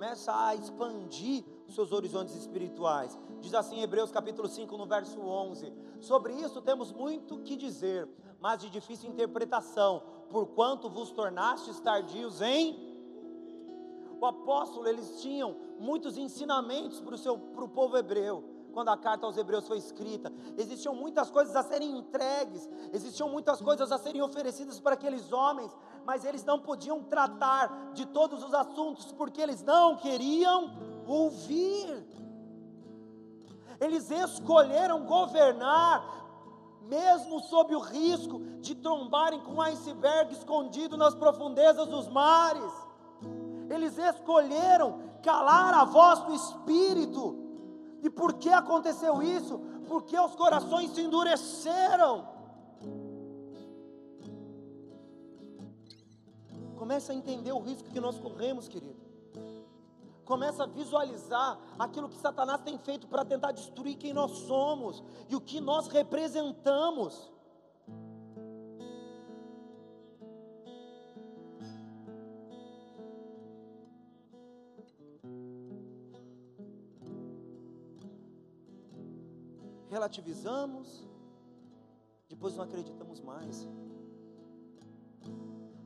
[0.00, 3.18] começa a expandir os seus horizontes espirituais.
[3.38, 8.08] Diz assim Hebreus capítulo 5, no verso 11: Sobre isso temos muito que dizer,
[8.40, 12.88] mas de difícil interpretação, porquanto vos tornastes tardios em.
[14.18, 18.96] O apóstolo, eles tinham muitos ensinamentos para o, seu, para o povo hebreu quando a
[18.96, 20.32] carta aos Hebreus foi escrita.
[20.56, 25.76] Existiam muitas coisas a serem entregues, existiam muitas coisas a serem oferecidas para aqueles homens,
[26.04, 30.72] mas eles não podiam tratar de todos os assuntos porque eles não queriam
[31.06, 32.06] ouvir.
[33.80, 36.04] Eles escolheram governar,
[36.82, 42.72] mesmo sob o risco de trombarem com um iceberg escondido nas profundezas dos mares.
[43.68, 47.40] Eles escolheram calar a voz do Espírito
[48.02, 49.58] e por que aconteceu isso?
[49.86, 52.28] Porque os corações se endureceram.
[56.90, 59.00] Começa a entender o risco que nós corremos, querido.
[60.24, 65.36] Começa a visualizar aquilo que Satanás tem feito para tentar destruir quem nós somos e
[65.36, 67.30] o que nós representamos.
[79.88, 81.04] relativizamos,
[82.28, 83.68] depois não acreditamos mais.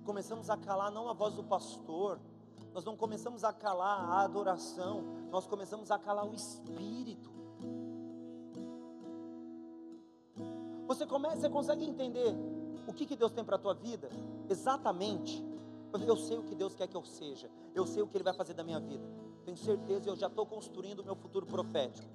[0.05, 2.21] Começamos a calar não a voz do pastor,
[2.73, 7.31] nós não começamos a calar a adoração, nós começamos a calar o espírito.
[10.87, 12.35] Você começa, você consegue entender
[12.87, 14.11] o que, que Deus tem para a tua vida?
[14.49, 15.43] Exatamente.
[16.07, 17.49] Eu sei o que Deus quer que eu seja.
[17.75, 19.09] Eu sei o que Ele vai fazer da minha vida.
[19.45, 22.09] Tenho certeza, eu já estou construindo o meu futuro profético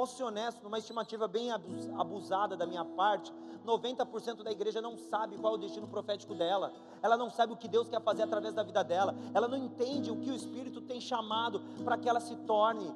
[0.00, 3.30] posso ser honesto, numa estimativa bem abusada da minha parte,
[3.66, 7.56] 90% da igreja não sabe qual é o destino profético dela, ela não sabe o
[7.56, 10.80] que Deus quer fazer através da vida dela, ela não entende o que o Espírito
[10.80, 12.90] tem chamado para que ela se torne.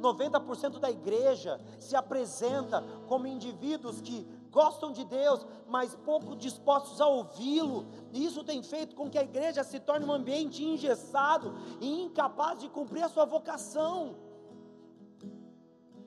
[0.00, 7.08] 90% da igreja se apresenta como indivíduos que gostam de Deus, mas pouco dispostos a
[7.08, 7.86] ouvi-lo.
[8.12, 12.60] E isso tem feito com que a igreja se torne um ambiente engessado e incapaz
[12.60, 14.14] de cumprir a sua vocação.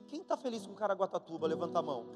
[0.08, 1.46] Quem está feliz com Caraguatatuba?
[1.46, 2.06] Levanta a mão.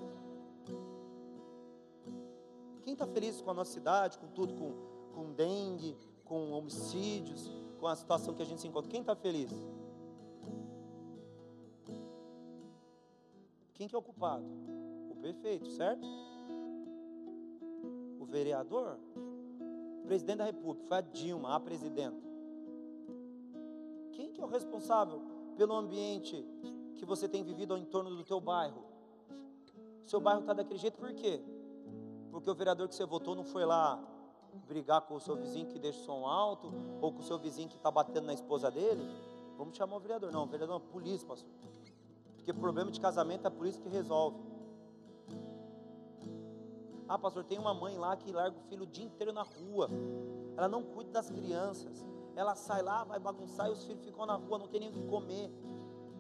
[2.83, 4.73] Quem está feliz com a nossa cidade, com tudo, com,
[5.15, 8.91] com dengue, com homicídios, com a situação que a gente se encontra?
[8.91, 9.51] Quem está feliz?
[13.75, 14.45] Quem que é o culpado?
[15.11, 16.07] O prefeito, certo?
[18.19, 18.99] O vereador?
[20.03, 22.23] O presidente da república, foi a Dilma, a presidenta.
[24.13, 25.23] Quem que é o responsável
[25.57, 26.45] pelo ambiente
[26.97, 28.85] que você tem vivido ao entorno do teu bairro.
[30.05, 31.43] Seu bairro está daquele jeito por quê?
[32.31, 34.03] Porque o vereador que você votou não foi lá
[34.67, 37.69] brigar com o seu vizinho que deixa o som alto, ou com o seu vizinho
[37.69, 39.03] que está batendo na esposa dele.
[39.57, 40.33] Vamos chamar o vereador.
[40.33, 41.51] Não, o vereador é polícia, pastor.
[42.37, 44.39] Porque problema de casamento é a polícia que resolve.
[47.09, 49.89] Ah, pastor, tem uma mãe lá que larga o filho o dia inteiro na rua.
[50.57, 52.05] Ela não cuida das crianças.
[52.35, 54.93] ela sai lá, vai bagunçar e os filhos ficam na rua, não tem nem o
[54.93, 55.51] que comer.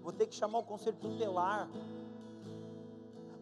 [0.02, 1.68] Vou ter que chamar o conselho tutelar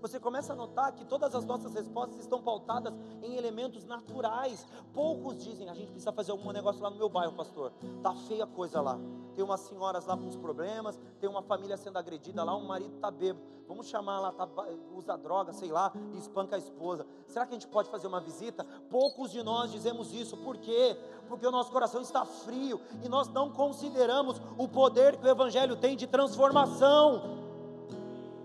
[0.01, 4.67] você começa a notar que todas as nossas respostas estão pautadas em elementos naturais.
[4.93, 7.73] Poucos dizem, a gente precisa fazer algum negócio lá no meu bairro, pastor.
[8.03, 8.99] Tá feia a coisa lá.
[9.35, 12.99] Tem umas senhoras lá com uns problemas, tem uma família sendo agredida lá, um marido
[12.99, 13.45] tá bêbado.
[13.69, 14.49] Vamos chamar lá, tá,
[14.97, 17.07] usa droga, sei lá, e espanca a esposa.
[17.29, 18.65] Será que a gente pode fazer uma visita?
[18.91, 20.37] Poucos de nós dizemos isso.
[20.39, 20.97] Por quê?
[21.29, 25.77] Porque o nosso coração está frio e nós não consideramos o poder que o evangelho
[25.77, 27.40] tem de transformação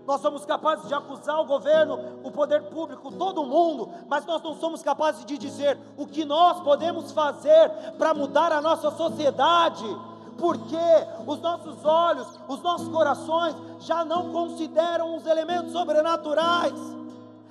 [0.06, 4.54] nós somos capazes de acusar o governo, o poder público, todo mundo, mas nós não
[4.54, 9.84] somos capazes de dizer o que nós podemos fazer para mudar a nossa sociedade,
[10.38, 10.76] porque
[11.26, 16.74] os nossos olhos, os nossos corações já não consideram os elementos sobrenaturais.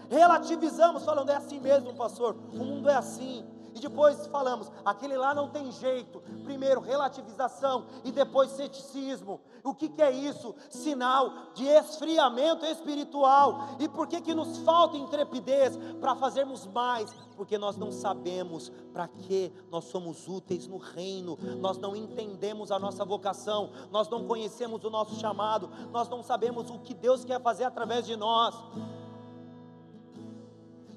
[0.09, 3.43] Relativizamos, falando, é assim mesmo, pastor, o mundo é assim.
[3.75, 6.21] E depois falamos, aquele lá não tem jeito.
[6.45, 9.41] Primeiro, relativização e depois ceticismo.
[9.61, 10.55] O que, que é isso?
[10.69, 13.75] Sinal de esfriamento espiritual.
[13.77, 17.13] E por que, que nos falta intrepidez para fazermos mais?
[17.35, 22.79] Porque nós não sabemos para que nós somos úteis no reino, nós não entendemos a
[22.79, 27.41] nossa vocação, nós não conhecemos o nosso chamado, nós não sabemos o que Deus quer
[27.41, 28.55] fazer através de nós.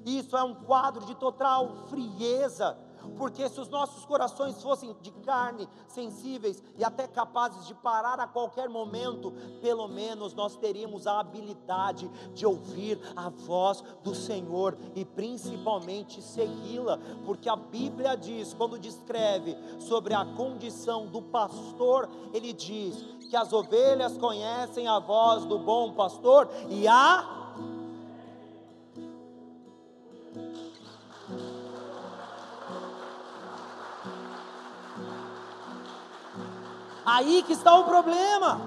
[0.05, 2.77] Isso é um quadro de total frieza,
[3.17, 8.27] porque se os nossos corações fossem de carne, sensíveis e até capazes de parar a
[8.27, 15.05] qualquer momento, pelo menos nós teríamos a habilidade de ouvir a voz do Senhor e
[15.05, 22.95] principalmente segui-la, porque a Bíblia diz, quando descreve sobre a condição do pastor, ele diz
[23.29, 27.38] que as ovelhas conhecem a voz do bom pastor e a
[37.11, 38.61] Aí que está o problema.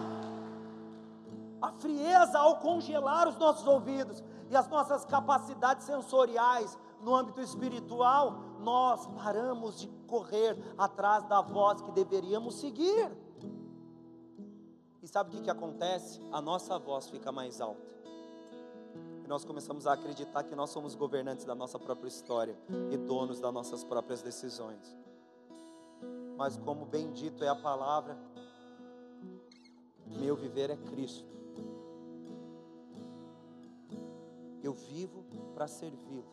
[1.60, 8.34] A frieza ao congelar os nossos ouvidos e as nossas capacidades sensoriais no âmbito espiritual,
[8.58, 13.10] nós paramos de correr atrás da voz que deveríamos seguir.
[15.00, 16.20] E sabe o que, que acontece?
[16.32, 17.92] A nossa voz fica mais alta.
[19.24, 22.58] E nós começamos a acreditar que nós somos governantes da nossa própria história
[22.90, 24.96] e donos das nossas próprias decisões.
[26.36, 28.16] Mas, como bendito é a palavra,
[30.06, 31.32] meu viver é Cristo.
[34.62, 35.24] Eu vivo
[35.54, 36.24] para servi-lo.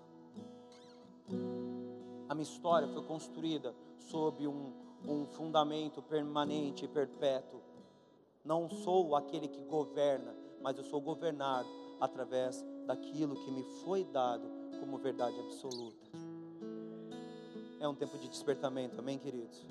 [2.28, 4.74] A minha história foi construída sob um,
[5.08, 7.60] um fundamento permanente e perpétuo.
[8.43, 11.68] Não sou aquele que governa, mas eu sou governado
[12.00, 16.09] através daquilo que me foi dado como verdade absoluta.
[17.80, 19.65] É um tempo de despertamento, amém, queridos?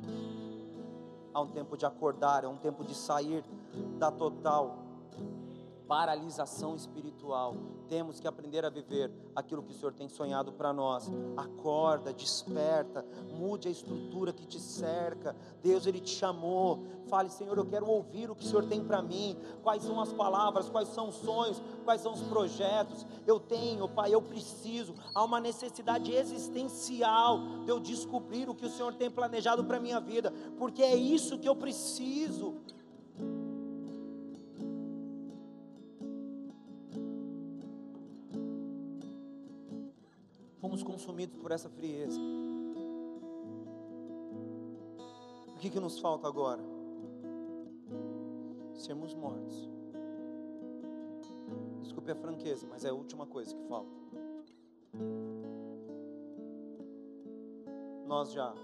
[1.33, 3.45] há um tempo de acordar, é um tempo de sair
[3.99, 4.79] da total
[5.89, 7.57] paralisação espiritual.
[7.89, 11.11] Temos que aprender a viver aquilo que o Senhor tem sonhado para nós.
[11.35, 15.35] Acorda, desperta, mude a estrutura que te cerca.
[15.63, 16.85] Deus ele te chamou.
[17.09, 19.39] Fale, Senhor, eu quero ouvir o que o Senhor tem para mim.
[19.63, 23.07] Quais são as palavras, quais são os sonhos, quais são os projetos.
[23.27, 24.95] Eu tenho, Pai, eu preciso.
[25.15, 29.99] Há uma necessidade existencial de eu descobrir o que o Senhor tem planejado para minha
[29.99, 32.57] vida, porque é isso que eu preciso.
[41.09, 42.21] Consumidos por essa frieza.
[45.55, 46.63] O que, que nos falta agora?
[48.75, 49.71] Sermos mortos.
[51.81, 53.91] Desculpe a franqueza, mas é a última coisa que falta.
[58.07, 58.55] Nós já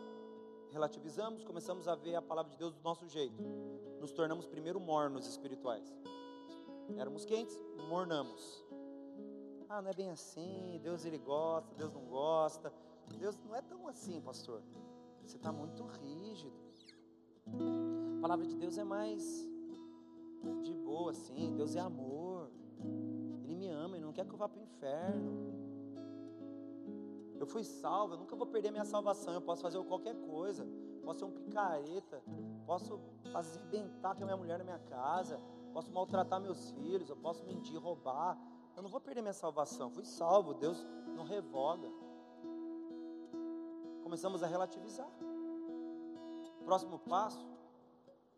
[0.71, 3.43] relativizamos, começamos a ver a palavra de Deus do nosso jeito.
[4.01, 5.91] Nos tornamos primeiro mornos espirituais.
[6.99, 8.64] Éramos quentes, mornamos.
[9.75, 12.73] Ah, não é bem assim, Deus ele gosta, Deus não gosta.
[13.19, 14.63] Deus não é tão assim, pastor.
[15.25, 16.55] Você está muito rígido.
[18.19, 19.21] A palavra de Deus é mais
[20.63, 21.57] de boa, assim.
[21.57, 22.53] Deus é amor.
[23.43, 25.33] Ele me ama, Ele não quer que eu vá para o inferno.
[27.41, 29.35] Eu fui salvo, eu nunca vou perder minha salvação.
[29.35, 30.65] Eu posso fazer qualquer coisa.
[31.03, 32.23] Posso ser um picareta.
[32.65, 33.01] Posso
[33.33, 35.37] fazer bentar com a minha mulher na minha casa.
[35.73, 37.11] Posso maltratar meus filhos.
[37.11, 38.39] Eu posso mentir, roubar.
[38.77, 39.91] Eu não vou perder minha salvação.
[39.91, 40.55] Fui salvo.
[40.55, 41.89] Deus não revoga.
[44.03, 45.11] Começamos a relativizar.
[46.65, 47.47] Próximo passo,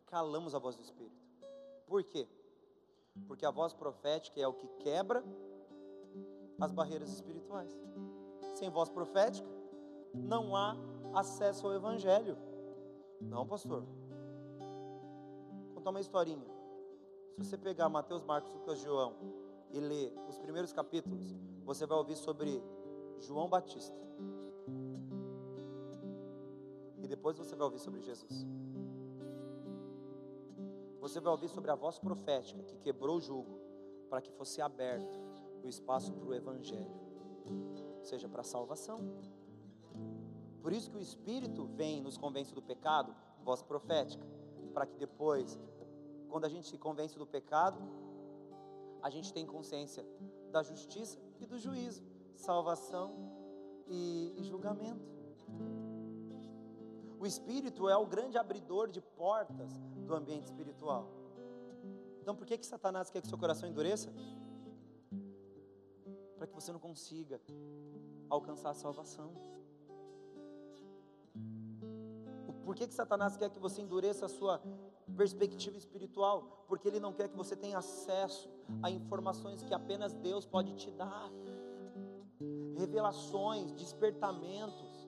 [0.05, 1.15] calamos a voz do Espírito.
[1.85, 2.27] Por quê?
[3.25, 5.23] Porque a voz profética é o que quebra
[6.59, 7.71] as barreiras espirituais.
[8.55, 9.47] Sem voz profética,
[10.13, 10.75] não há
[11.13, 12.37] acesso ao Evangelho.
[13.21, 13.83] Não, pastor.
[15.67, 16.45] Vou contar uma historinha.
[17.37, 19.15] Se você pegar Mateus, Marcos, Lucas, João
[19.71, 22.63] e ler os primeiros capítulos, você vai ouvir sobre
[23.19, 23.97] João Batista.
[26.97, 28.45] E depois você vai ouvir sobre Jesus.
[30.99, 33.59] Você vai ouvir sobre a voz profética que quebrou o jugo
[34.09, 35.19] para que fosse aberto
[35.63, 36.91] o espaço para o Evangelho,
[38.01, 38.99] seja para a salvação.
[40.61, 44.25] Por isso que o Espírito vem e nos convence do pecado, voz profética,
[44.73, 45.57] para que depois,
[46.29, 47.79] quando a gente se convence do pecado,
[49.01, 50.05] a gente tem consciência
[50.51, 52.03] da justiça e do juízo,
[52.35, 53.15] salvação
[53.87, 55.05] e, julgamento.
[57.19, 59.71] O Espírito é o grande abridor de portas
[60.05, 61.09] do ambiente espiritual.
[62.21, 64.13] Então, por que que Satanás quer que seu coração endureça?
[66.37, 67.41] Para que você não consiga
[68.29, 69.33] alcançar a salvação.
[72.67, 74.61] Por que, que Satanás quer que você endureça a sua
[75.15, 76.65] perspectiva espiritual?
[76.67, 78.49] Porque ele não quer que você tenha acesso
[78.81, 81.29] a informações que apenas Deus pode te dar
[82.77, 85.07] revelações, despertamentos.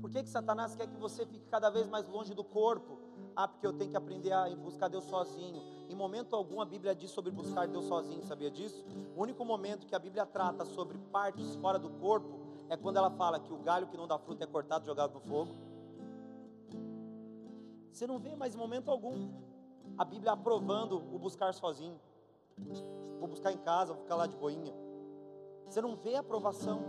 [0.00, 2.98] Por que, que Satanás quer que você fique cada vez mais longe do corpo?
[3.36, 5.60] Ah, porque eu tenho que aprender a buscar Deus sozinho.
[5.88, 8.84] Em momento algum a Bíblia diz sobre buscar Deus sozinho, sabia disso?
[9.16, 13.10] O único momento que a Bíblia trata sobre partes fora do corpo é quando ela
[13.10, 15.54] fala que o galho que não dá fruto é cortado e jogado no fogo.
[17.90, 19.30] Você não vê mais em momento algum
[19.98, 22.00] a Bíblia aprovando o buscar sozinho.
[23.18, 24.74] Vou buscar em casa, vou ficar lá de boinha.
[25.66, 26.82] Você não vê aprovação.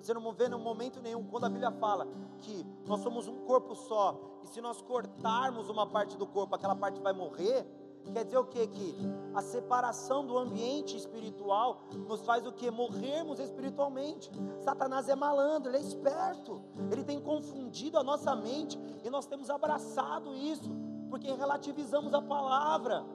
[0.00, 3.74] Você não vê no momento nenhum quando a Bíblia fala que nós somos um corpo
[3.74, 7.64] só e se nós cortarmos uma parte do corpo, aquela parte vai morrer.
[8.12, 8.66] Quer dizer o que?
[8.66, 8.96] Que
[9.32, 12.68] a separação do ambiente espiritual nos faz o que?
[12.68, 14.28] Morrermos espiritualmente.
[14.60, 19.48] Satanás é malandro, ele é esperto, ele tem confundido a nossa mente e nós temos
[19.50, 20.68] abraçado isso,
[21.08, 23.06] porque relativizamos a palavra,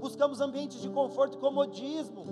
[0.00, 2.24] buscamos ambientes de conforto e comodismo.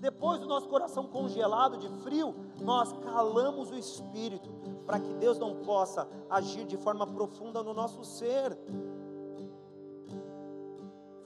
[0.00, 4.50] Depois do nosso coração congelado de frio, nós calamos o espírito,
[4.84, 8.56] para que Deus não possa agir de forma profunda no nosso ser.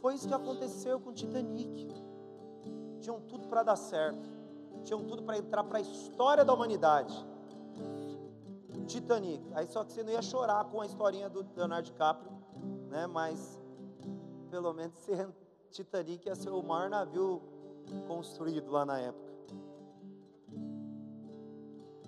[0.00, 1.88] Foi isso que aconteceu com o Titanic.
[3.00, 4.30] Tinham tudo para dar certo,
[4.84, 7.26] tinham tudo para entrar para a história da humanidade.
[8.86, 9.44] Titanic.
[9.54, 12.32] Aí só que você não ia chorar com a historinha do Leonardo DiCaprio,
[12.88, 13.06] né?
[13.06, 13.59] Mas
[14.50, 15.28] pelo menos ser
[15.70, 17.40] Titanic ia ser o maior navio
[18.06, 19.30] construído lá na época.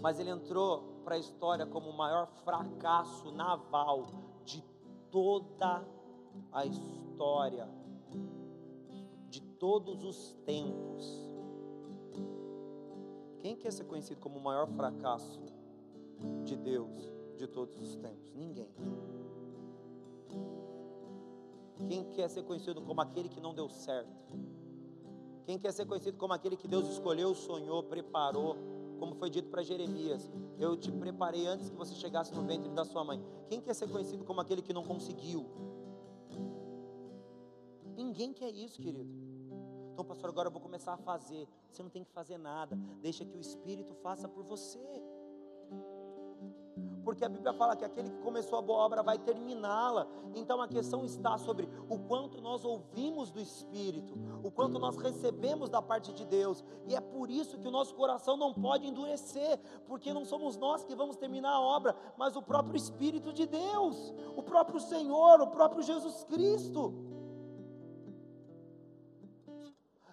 [0.00, 4.06] Mas ele entrou para a história como o maior fracasso naval
[4.44, 4.62] de
[5.10, 5.86] toda
[6.50, 7.68] a história
[9.62, 11.30] todos os tempos.
[13.38, 15.40] Quem quer ser conhecido como o maior fracasso
[16.42, 18.34] de Deus de todos os tempos?
[18.34, 18.68] Ninguém.
[21.88, 24.32] Quem quer ser conhecido como aquele que não deu certo?
[25.44, 28.56] Quem quer ser conhecido como aquele que Deus escolheu, sonhou, preparou,
[28.98, 32.84] como foi dito para Jeremias: Eu te preparei antes que você chegasse no ventre da
[32.84, 33.20] sua mãe.
[33.48, 35.44] Quem quer ser conhecido como aquele que não conseguiu?
[37.96, 39.10] Ninguém quer isso, querido.
[39.92, 41.46] Então, pastor, agora eu vou começar a fazer.
[41.70, 42.76] Você não tem que fazer nada.
[43.00, 45.02] Deixa que o Espírito faça por você.
[47.12, 50.06] Porque a Bíblia fala que aquele que começou a boa obra vai terminá-la.
[50.34, 55.68] Então a questão está sobre o quanto nós ouvimos do Espírito, o quanto nós recebemos
[55.68, 56.64] da parte de Deus.
[56.88, 60.84] E é por isso que o nosso coração não pode endurecer, porque não somos nós
[60.84, 65.48] que vamos terminar a obra, mas o próprio Espírito de Deus, o próprio Senhor, o
[65.48, 66.94] próprio Jesus Cristo.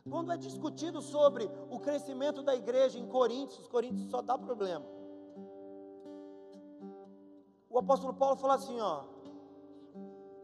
[0.09, 4.98] Quando é discutido sobre o crescimento da igreja em Coríntios, Coríntios só dá problema.
[7.69, 9.03] O apóstolo Paulo fala assim, ó: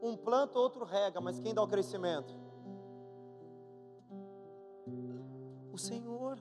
[0.01, 2.33] um planta, outro rega, mas quem dá o crescimento?
[5.73, 6.37] O Senhor.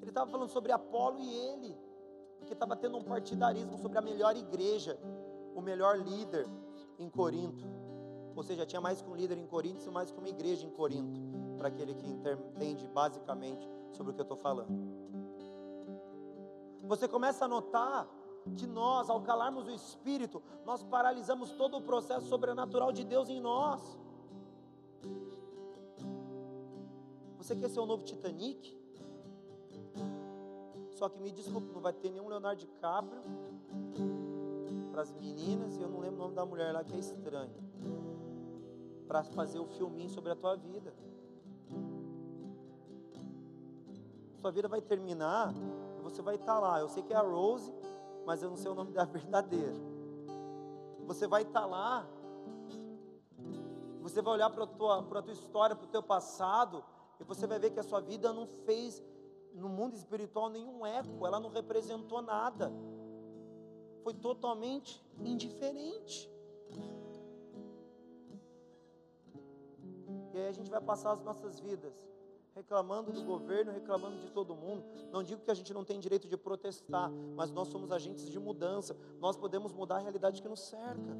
[0.00, 1.76] Ele estava falando sobre Apolo e ele,
[2.38, 4.98] porque estava tendo um partidarismo sobre a melhor igreja,
[5.54, 6.46] o melhor líder
[6.98, 7.64] em Corinto.
[8.36, 10.70] Ou seja, tinha mais que um líder em Corinto e mais que uma igreja em
[10.70, 11.20] Corinto,
[11.56, 15.27] para aquele que entende basicamente sobre o que eu estou falando.
[16.82, 18.08] Você começa a notar
[18.56, 23.40] que nós, ao calarmos o espírito, nós paralisamos todo o processo sobrenatural de Deus em
[23.40, 23.98] nós.
[27.36, 28.76] Você quer ser o novo Titanic?
[30.90, 33.22] Só que me desculpe, não vai ter nenhum Leonardo DiCaprio
[34.90, 37.54] para as meninas e eu não lembro o nome da mulher lá que é estranho
[39.06, 40.92] para fazer o filminho sobre a tua vida.
[44.36, 45.54] Sua vida vai terminar
[46.08, 46.80] você vai estar lá.
[46.80, 47.72] Eu sei que é a Rose,
[48.24, 49.74] mas eu não sei o nome da verdadeira.
[51.06, 52.06] Você vai estar lá.
[54.00, 56.82] Você vai olhar para a tua, para a tua história, para o teu passado,
[57.20, 59.02] e você vai ver que a sua vida não fez
[59.52, 62.72] no mundo espiritual nenhum eco, ela não representou nada.
[64.02, 66.30] Foi totalmente indiferente.
[70.32, 71.92] E aí a gente vai passar as nossas vidas
[72.58, 74.84] reclamando do governo, reclamando de todo mundo.
[75.12, 78.38] Não digo que a gente não tem direito de protestar, mas nós somos agentes de
[78.38, 78.96] mudança.
[79.20, 81.16] Nós podemos mudar a realidade que nos cerca.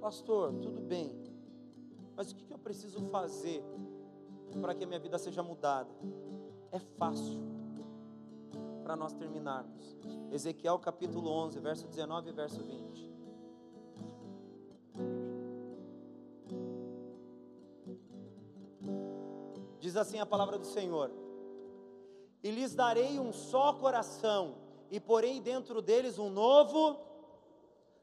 [0.00, 1.18] Pastor, tudo bem,
[2.14, 3.64] mas o que eu preciso fazer
[4.60, 5.90] para que a minha vida seja mudada?
[6.72, 7.40] É fácil
[8.82, 9.96] para nós terminarmos.
[10.30, 13.09] Ezequiel capítulo 11, verso 19 e verso 20.
[19.90, 21.10] Diz assim a palavra do Senhor:
[22.44, 24.54] E lhes darei um só coração,
[24.88, 26.96] e porei dentro deles um novo.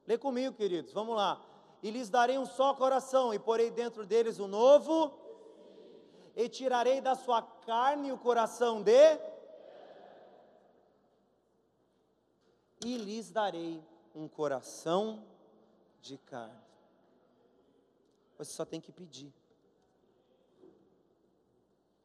[0.06, 1.42] Lê comigo, queridos, vamos lá.
[1.82, 5.18] E lhes darei um só coração, e porei dentro deles um novo.
[6.36, 9.18] E tirarei da sua carne o coração de.
[12.84, 13.82] E lhes darei
[14.14, 15.24] um coração
[16.02, 16.68] de carne.
[18.38, 19.34] Você só tem que pedir.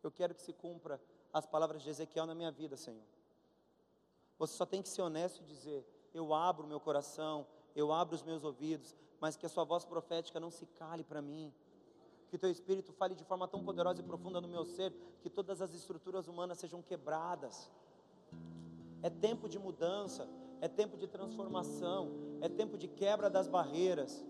[0.02, 1.00] Eu quero que se cumpra
[1.32, 3.04] as palavras de Ezequiel na minha vida, Senhor.
[4.38, 7.46] Você só tem que ser honesto e dizer: Eu abro meu coração,
[7.76, 11.22] eu abro os meus ouvidos, mas que a sua voz profética não se cale para
[11.22, 11.52] mim.
[12.28, 15.60] Que teu espírito fale de forma tão poderosa e profunda no meu ser, que todas
[15.60, 17.70] as estruturas humanas sejam quebradas.
[19.02, 20.28] É tempo de mudança,
[20.60, 24.24] é tempo de transformação, é tempo de quebra das barreiras.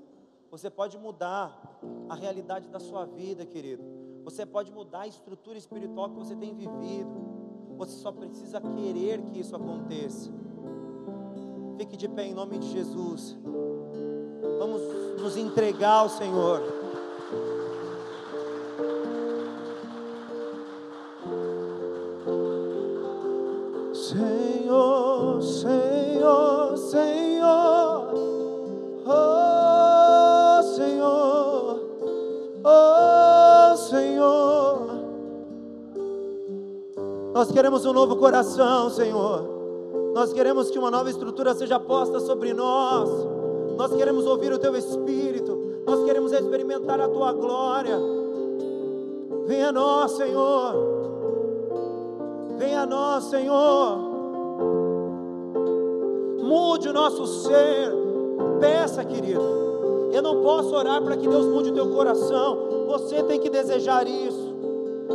[0.51, 4.01] Você pode mudar a realidade da sua vida, querido.
[4.25, 7.77] Você pode mudar a estrutura espiritual que você tem vivido.
[7.77, 10.31] Você só precisa querer que isso aconteça.
[11.79, 13.37] Fique de pé em nome de Jesus.
[14.59, 14.83] Vamos
[15.20, 16.82] nos entregar ao Senhor.
[37.53, 39.44] Queremos um novo coração, Senhor.
[40.14, 43.09] Nós queremos que uma nova estrutura seja posta sobre nós.
[43.76, 45.82] Nós queremos ouvir o Teu Espírito.
[45.86, 47.98] Nós queremos experimentar a Tua glória.
[49.46, 50.74] Venha a nós, Senhor.
[52.59, 53.98] Venha a nós, Senhor.
[56.40, 57.92] Mude o nosso ser.
[58.61, 59.42] Peça, querido.
[60.12, 62.86] Eu não posso orar para que Deus mude o teu coração.
[62.86, 64.32] Você tem que desejar isso.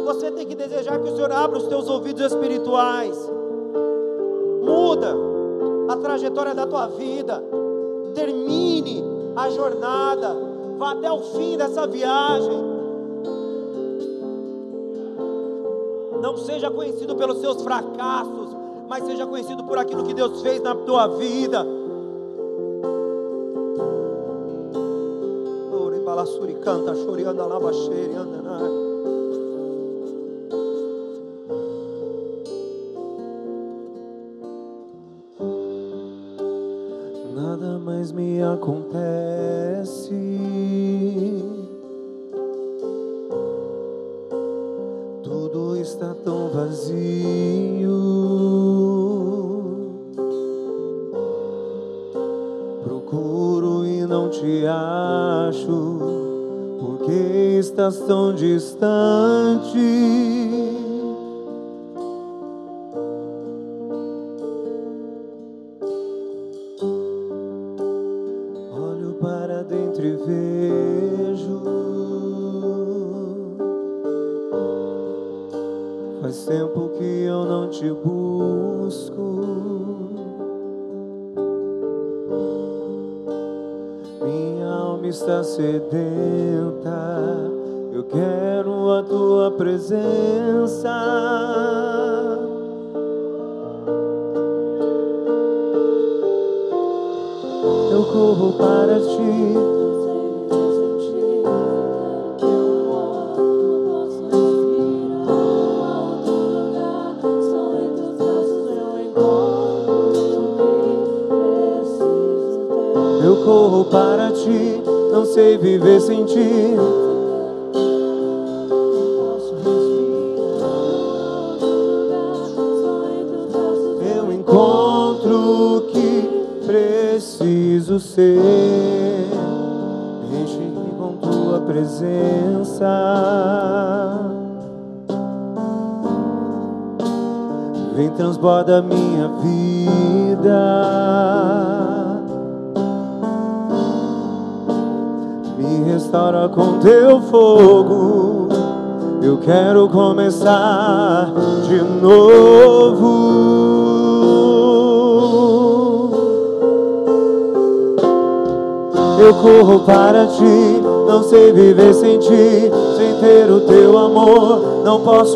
[0.07, 3.13] Você tem que desejar que o Senhor abra os teus ouvidos espirituais.
[4.63, 5.13] Muda
[5.89, 7.43] a trajetória da tua vida.
[8.15, 9.03] Termine
[9.35, 10.33] a jornada.
[10.77, 12.57] Vá até o fim dessa viagem.
[16.21, 18.55] Não seja conhecido pelos seus fracassos,
[18.87, 21.65] mas seja conhecido por aquilo que Deus fez na tua vida.
[26.25, 28.96] suri canta chorianda lava anda Nada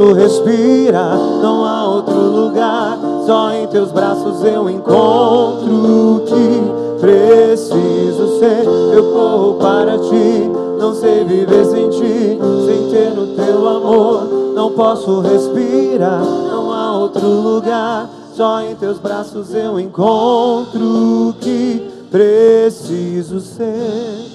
[0.02, 2.98] posso respirar, não há outro lugar.
[3.26, 8.66] Só em teus braços eu encontro o que preciso ser.
[8.94, 10.50] Eu corro para ti,
[10.80, 14.28] não sei viver sem ti, sem ter o teu amor.
[14.56, 18.10] Não posso respirar, não há outro lugar.
[18.34, 24.32] Só em teus braços eu encontro o que preciso ser.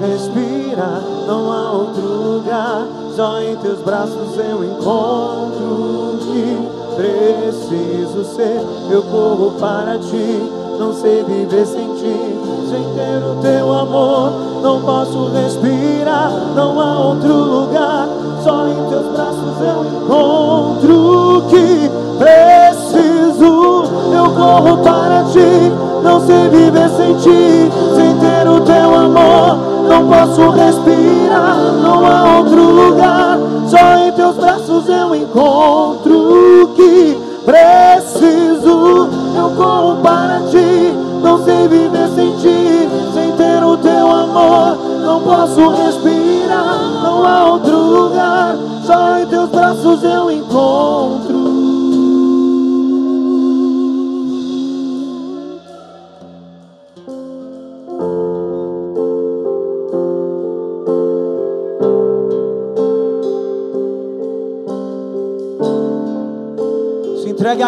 [0.00, 2.86] respirar, não há outro lugar.
[3.14, 8.62] Só em teus braços eu encontro o que preciso ser.
[8.90, 12.38] Eu corro para ti, não sei viver sem ti,
[12.68, 14.32] sem ter o teu amor.
[14.62, 18.08] Não posso respirar, não há outro lugar.
[18.42, 23.84] Só em teus braços eu encontro o que preciso.
[24.14, 25.72] Eu corro para ti,
[26.02, 29.69] não sei viver sem ti, sem ter o teu amor.
[29.90, 33.36] Não posso respirar, não há outro lugar.
[33.66, 39.08] Só em teus braços eu encontro o que preciso.
[39.36, 44.78] Eu corro para ti, não sei viver sem ti, sem ter o teu amor.
[45.04, 48.56] Não posso respirar, não há outro lugar.
[48.86, 51.29] Só em teus braços eu encontro.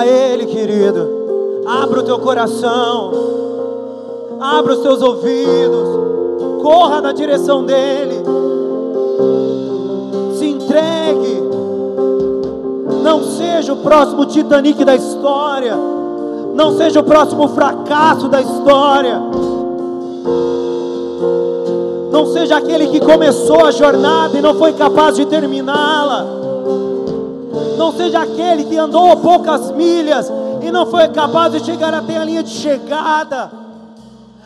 [0.06, 1.62] Ele, querido.
[1.66, 3.12] Abra o teu coração.
[4.40, 5.88] Abra os teus ouvidos.
[6.62, 8.22] Corra na direção dEle.
[10.34, 11.42] Se entregue.
[13.02, 15.76] Não seja o próximo Titanic da história.
[16.54, 19.20] Não seja o próximo fracasso da história.
[22.10, 26.31] Não seja aquele que começou a jornada e não foi capaz de terminá-la.
[28.02, 30.28] Seja aquele que andou poucas milhas
[30.60, 33.48] e não foi capaz de chegar até a linha de chegada.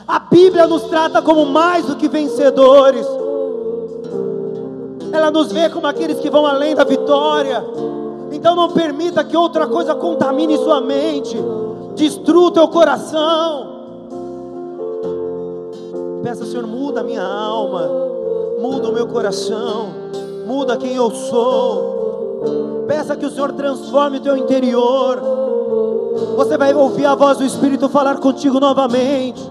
[0.06, 3.06] A Bíblia nos trata como mais do que vencedores.
[5.10, 7.64] Ela nos vê como aqueles que vão além da vitória.
[8.30, 11.38] Então não permita que outra coisa contamine sua mente,
[11.94, 13.68] destrua o teu coração.
[16.22, 17.90] Peça, Senhor, muda a minha alma,
[18.60, 19.88] muda o meu coração,
[20.46, 22.05] muda quem eu sou.
[22.86, 25.20] Peça que o Senhor transforme o teu interior.
[26.36, 29.42] Você vai ouvir a voz do Espírito falar contigo novamente.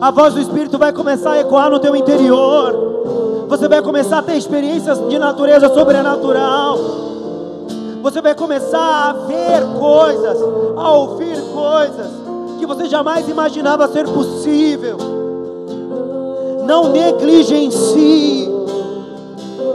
[0.00, 3.46] A voz do Espírito vai começar a ecoar no teu interior.
[3.48, 6.78] Você vai começar a ter experiências de natureza sobrenatural.
[8.02, 10.38] Você vai começar a ver coisas,
[10.76, 12.06] a ouvir coisas
[12.58, 14.96] que você jamais imaginava ser possível.
[16.64, 18.47] Não negligencie.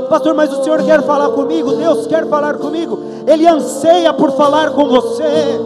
[0.10, 3.00] Pastor, mas o Senhor quer falar comigo, Deus quer falar comigo.
[3.26, 5.60] Ele anseia por falar com você.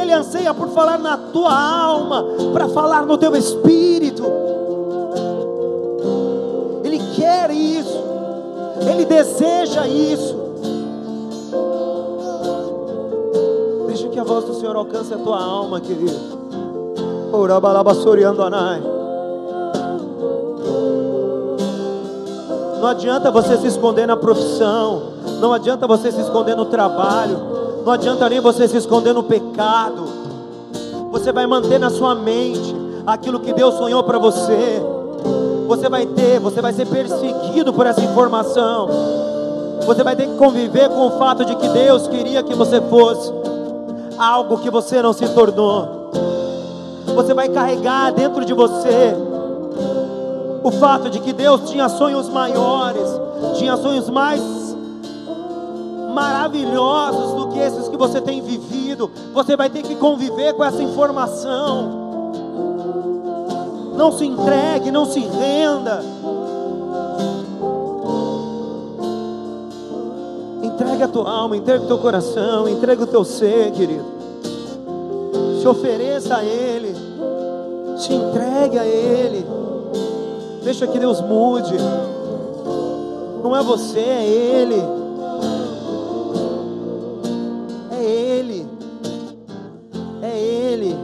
[0.00, 4.24] Ele anseia por falar na tua alma, para falar no teu espírito.
[6.84, 8.04] Ele quer isso.
[8.88, 10.36] Ele deseja isso.
[13.86, 16.36] Deixa que a voz do Senhor alcance a tua alma, querido.
[17.32, 18.95] Orabalabasoriando anai.
[22.80, 25.14] Não adianta você se esconder na profissão.
[25.40, 27.38] Não adianta você se esconder no trabalho.
[27.84, 30.04] Não adianta nem você se esconder no pecado.
[31.10, 32.74] Você vai manter na sua mente
[33.06, 34.82] aquilo que Deus sonhou para você.
[35.66, 38.88] Você vai ter, você vai ser perseguido por essa informação.
[39.86, 43.32] Você vai ter que conviver com o fato de que Deus queria que você fosse
[44.18, 46.10] algo que você não se tornou.
[47.14, 49.14] Você vai carregar dentro de você
[50.66, 53.08] o fato de que Deus tinha sonhos maiores,
[53.56, 54.42] tinha sonhos mais
[56.12, 59.08] maravilhosos do que esses que você tem vivido.
[59.32, 62.32] Você vai ter que conviver com essa informação.
[63.94, 66.02] Não se entregue, não se renda.
[70.64, 74.04] Entregue a tua alma, entregue o teu coração, entregue o teu ser, querido.
[75.60, 76.92] Se ofereça a Ele,
[77.96, 79.65] se entregue a Ele.
[80.66, 81.76] Deixa que Deus mude.
[83.40, 84.82] Não é você, é Ele.
[87.92, 88.66] É Ele.
[90.20, 90.96] É Ele.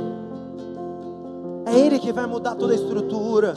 [1.64, 3.54] É Ele que vai mudar toda a estrutura.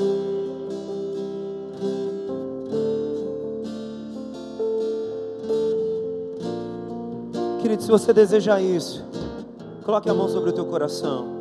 [7.64, 9.04] Querido, se você deseja isso,
[9.84, 11.35] coloque a mão sobre o teu coração.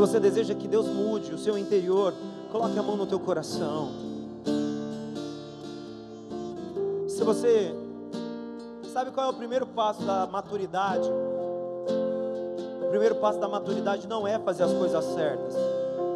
[0.00, 2.14] Se você deseja que Deus mude o seu interior,
[2.50, 3.90] coloque a mão no teu coração.
[7.06, 7.74] Se você
[8.94, 11.06] sabe qual é o primeiro passo da maturidade?
[12.82, 15.54] O primeiro passo da maturidade não é fazer as coisas certas.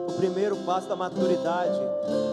[0.08, 1.78] O primeiro passo da maturidade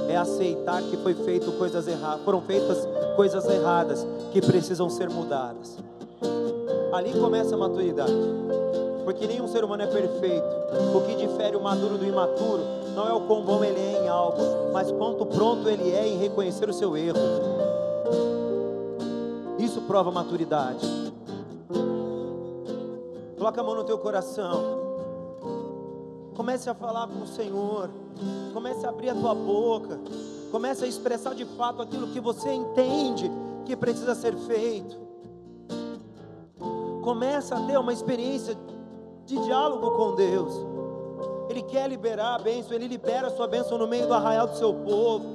[0.07, 2.87] é aceitar que foi feito coisas erradas, foram feitas
[3.17, 5.77] coisas erradas que precisam ser mudadas.
[6.93, 8.40] Ali começa a maturidade.
[9.03, 10.45] Porque nenhum ser humano é perfeito.
[10.95, 12.63] O que difere o maduro do imaturo
[12.95, 14.37] não é o quão bom ele é em algo,
[14.73, 17.19] mas quanto pronto ele é em reconhecer o seu erro.
[19.57, 20.87] Isso prova maturidade.
[23.37, 24.79] Coloca a mão no teu coração.
[26.35, 27.89] Comece a falar com o Senhor.
[28.53, 29.99] Comece a abrir a tua boca.
[30.51, 33.31] Comece a expressar de fato aquilo que você entende
[33.65, 34.97] que precisa ser feito.
[37.01, 38.55] Começa a ter uma experiência
[39.31, 40.53] de diálogo com Deus.
[41.49, 44.57] Ele quer liberar a bênção, Ele libera a sua bênção no meio do arraial do
[44.57, 45.25] seu povo.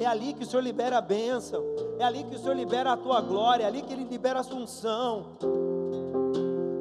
[0.00, 1.62] É ali que o Senhor libera a bênção,
[1.98, 4.40] é ali que o Senhor libera a tua glória, é ali que Ele libera a
[4.40, 5.26] assunção.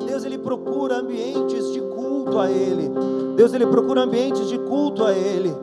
[0.05, 2.89] Deus ele procura ambientes de culto a Ele.
[3.35, 5.53] Deus ele procura ambientes de culto a Ele.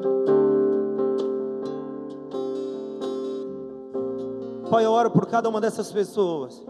[4.71, 6.63] Pai, eu oro por cada uma dessas pessoas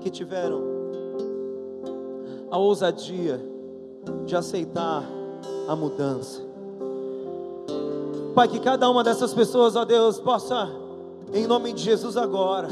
[0.00, 0.62] que tiveram
[2.50, 3.57] a ousadia
[4.24, 5.04] de aceitar
[5.68, 6.42] a mudança.
[8.34, 10.68] Pai, que cada uma dessas pessoas, ó Deus, possa,
[11.32, 12.68] em nome de Jesus agora,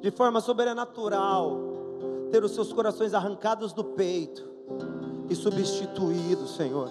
[0.00, 1.58] de forma sobrenatural,
[2.30, 4.44] ter os seus corações arrancados do peito
[5.30, 6.88] e substituídos, Senhor.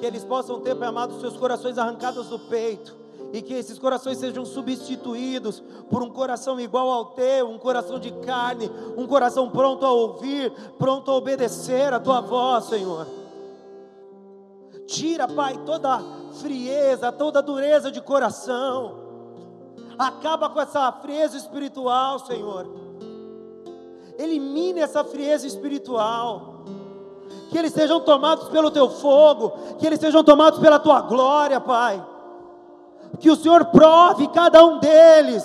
[0.00, 3.78] Que eles possam ter, Pai amado, os seus corações arrancados do peito e que esses
[3.78, 9.50] corações sejam substituídos por um coração igual ao teu, um coração de carne, um coração
[9.50, 13.06] pronto a ouvir, pronto a obedecer a tua voz, Senhor.
[14.86, 16.00] Tira, Pai, toda
[16.40, 19.02] frieza, toda dureza de coração.
[19.98, 22.68] Acaba com essa frieza espiritual, Senhor.
[24.18, 26.62] Elimine essa frieza espiritual.
[27.50, 32.13] Que eles sejam tomados pelo teu fogo, que eles sejam tomados pela tua glória, Pai
[33.18, 35.44] que o Senhor prove cada um deles,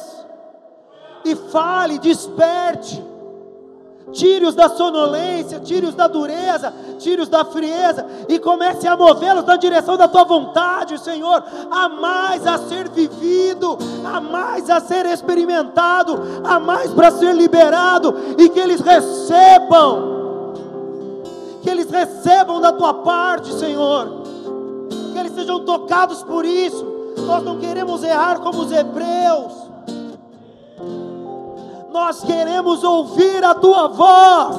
[1.26, 3.04] e fale, desperte,
[4.12, 9.98] tire-os da sonolência, tire-os da dureza, tire-os da frieza, e comece a movê-los na direção
[9.98, 16.60] da tua vontade, Senhor, a mais a ser vivido, a mais a ser experimentado, a
[16.60, 20.54] mais para ser liberado, e que eles recebam,
[21.62, 24.24] que eles recebam da tua parte, Senhor,
[25.14, 26.89] que eles sejam tocados por isso,
[27.22, 29.54] nós não queremos errar como os hebreus.
[31.92, 34.58] Nós queremos ouvir a tua voz.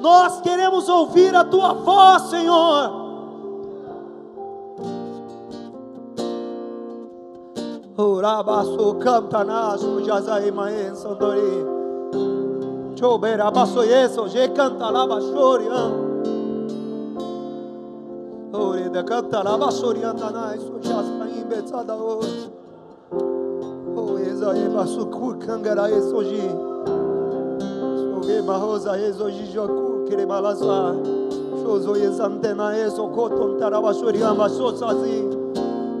[0.00, 3.00] Nós queremos ouvir a tua voz, Senhor.
[7.98, 11.66] Urabasu cantanasu jazai maen sandori.
[12.98, 16.09] Chobera baso yeso je cantalaba shorian.
[18.52, 22.50] Ore de cantara basorianda na isso já está em betada hoje.
[23.12, 25.06] O eza e basu
[25.38, 26.50] kangara esoji.
[27.96, 30.96] Soge mahosa esoji joku kere malaza.
[31.62, 35.28] Shozo yezantena eso koton tarabashorian basosazi.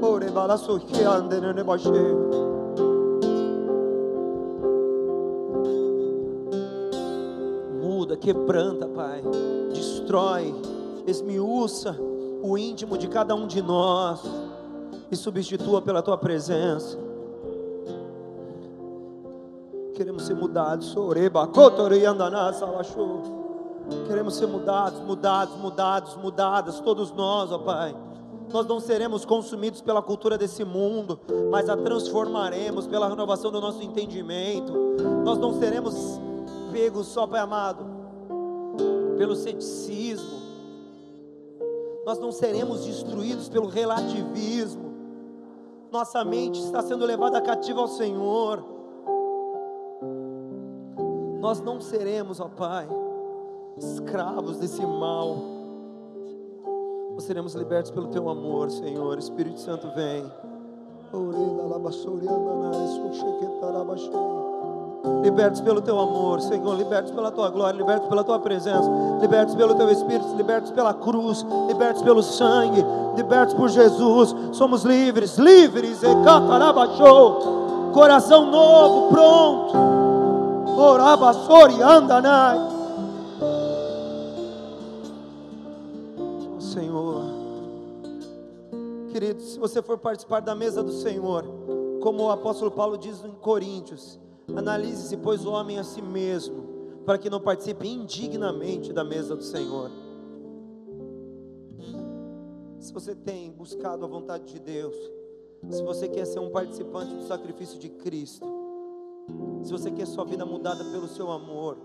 [0.02, 1.88] Ore balaso que ande ne bashe.
[7.80, 9.22] Muda, quebranta, Pai.
[9.72, 10.52] Destrói,
[11.06, 11.96] esmiuça
[12.42, 14.22] o íntimo de cada um de nós.
[15.10, 16.96] e substitua pela tua presença.
[19.94, 20.94] Queremos ser mudados.
[24.06, 27.94] Queremos ser mudados, mudados, mudados, mudadas, todos nós, ó Pai.
[28.52, 31.20] Nós não seremos consumidos pela cultura desse mundo,
[31.50, 34.72] mas a transformaremos pela renovação do nosso entendimento.
[35.24, 36.20] Nós não seremos
[36.72, 37.84] pegos só, Pai amado,
[39.18, 40.39] pelo ceticismo.
[42.04, 44.90] Nós não seremos destruídos pelo relativismo.
[45.90, 48.64] Nossa mente está sendo levada cativa ao Senhor.
[51.40, 52.86] Nós não seremos, ó Pai,
[53.76, 55.36] escravos desse mal.
[57.14, 59.18] Nós seremos libertos pelo teu amor, Senhor.
[59.18, 60.24] Espírito Santo, vem.
[65.22, 68.90] Libertos pelo teu amor, Senhor, libertos pela tua glória, libertos pela tua presença,
[69.20, 72.84] libertos pelo teu Espírito, libertos pela cruz, libertos pelo sangue,
[73.16, 74.34] libertos por Jesus.
[74.52, 76.00] Somos livres, livres,
[77.92, 79.76] coração novo, pronto.
[80.76, 82.80] Orabasori andanai.
[89.20, 91.44] queridos, se você for participar da mesa do Senhor,
[92.00, 94.18] como o apóstolo Paulo diz em Coríntios,
[94.56, 99.42] analise-se, pois, o homem a si mesmo, para que não participe indignamente da mesa do
[99.42, 99.90] Senhor.
[102.78, 104.94] Se você tem buscado a vontade de Deus,
[105.68, 108.46] se você quer ser um participante do sacrifício de Cristo,
[109.62, 111.76] se você quer sua vida mudada pelo seu amor,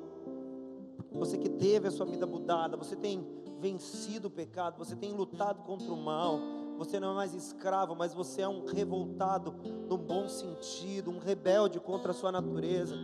[1.12, 3.26] você que teve a sua vida mudada, você tem
[3.60, 6.40] vencido o pecado, você tem lutado contra o mal,
[6.78, 9.54] você não é mais escravo, mas você é um revoltado
[9.90, 12.96] no bom sentido, um rebelde contra a sua natureza.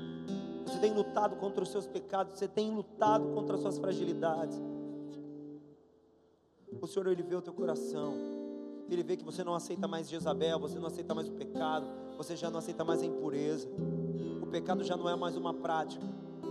[0.66, 4.62] Você tem lutado contra os seus pecados, você tem lutado contra as suas fragilidades.
[6.82, 8.14] O Senhor, Ele vê o teu coração.
[8.90, 12.36] Ele vê que você não aceita mais Jezabel, você não aceita mais o pecado, você
[12.36, 13.68] já não aceita mais a impureza.
[14.42, 16.06] O pecado já não é mais uma prática,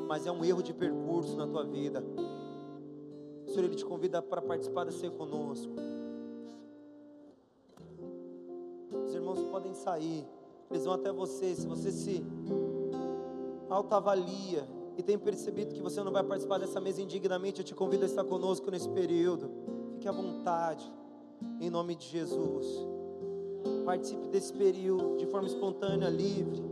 [0.08, 2.02] mas é um erro de percurso na tua vida.
[3.46, 5.72] O Senhor, Ele te convida para participar da ser conosco.
[9.07, 10.26] Os irmãos podem sair,
[10.70, 11.55] eles vão até você.
[11.55, 12.24] Se você se
[13.68, 14.66] autoavalia
[14.97, 18.07] e tem percebido que você não vai participar dessa mesa indignamente, eu te convido a
[18.07, 19.51] estar conosco nesse período.
[19.95, 20.91] Fique à vontade,
[21.61, 22.66] em nome de Jesus.
[23.84, 26.62] Participe desse período de forma espontânea, livre.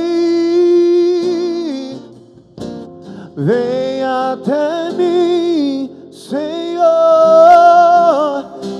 [3.36, 6.86] Vem até mim, Senhor,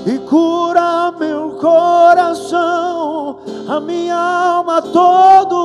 [0.06, 5.57] e cura meu coração, a minha alma todo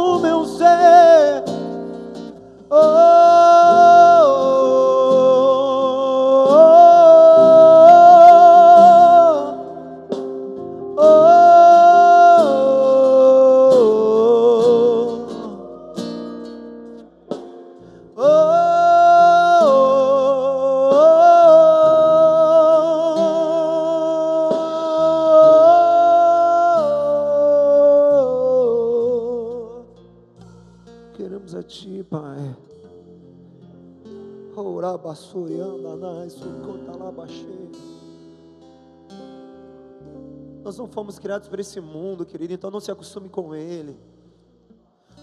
[40.63, 43.99] Nós não fomos criados para esse mundo, querido, então não se acostume com ele.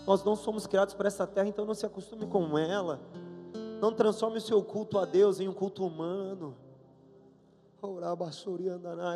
[0.07, 3.01] Nós não somos criados para essa terra, então não se acostume com ela.
[3.81, 6.55] Não transforme o seu culto a Deus em um culto humano.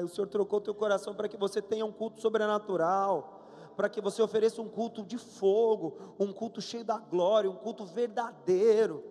[0.03, 3.43] O Senhor trocou teu coração para que você tenha um culto sobrenatural,
[3.77, 7.85] para que você ofereça um culto de fogo, um culto cheio da glória, um culto
[7.85, 9.05] verdadeiro.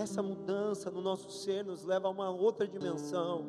[0.00, 3.44] Essa mudança no nosso ser nos leva a uma outra dimensão.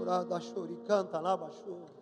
[0.00, 1.97] Orada chori, canta lá, baixou.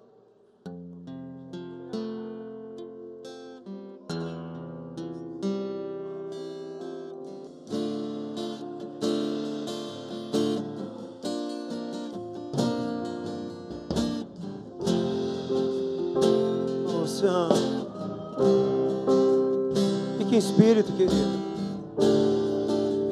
[20.97, 21.47] Querido.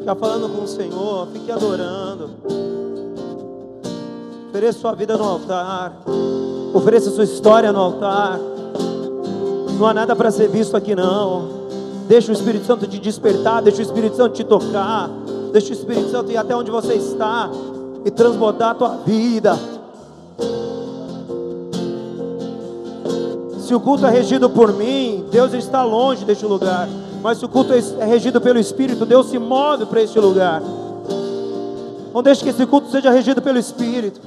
[0.00, 2.30] Fica falando com o Senhor, fique adorando.
[4.48, 6.02] Ofereça sua vida no altar.
[6.72, 8.38] Ofereça sua história no altar.
[9.78, 11.64] Não há nada para ser visto aqui não.
[12.06, 15.10] Deixa o Espírito Santo te despertar, deixa o Espírito Santo te tocar.
[15.52, 17.50] Deixa o Espírito Santo ir até onde você está
[18.04, 19.58] e transbordar a tua vida.
[23.60, 26.88] Se o culto é regido por mim, Deus está longe deste lugar.
[27.24, 30.60] Mas se o culto é regido pelo Espírito, Deus se move para este lugar.
[32.12, 34.20] Não deixe que esse culto seja regido pelo Espírito.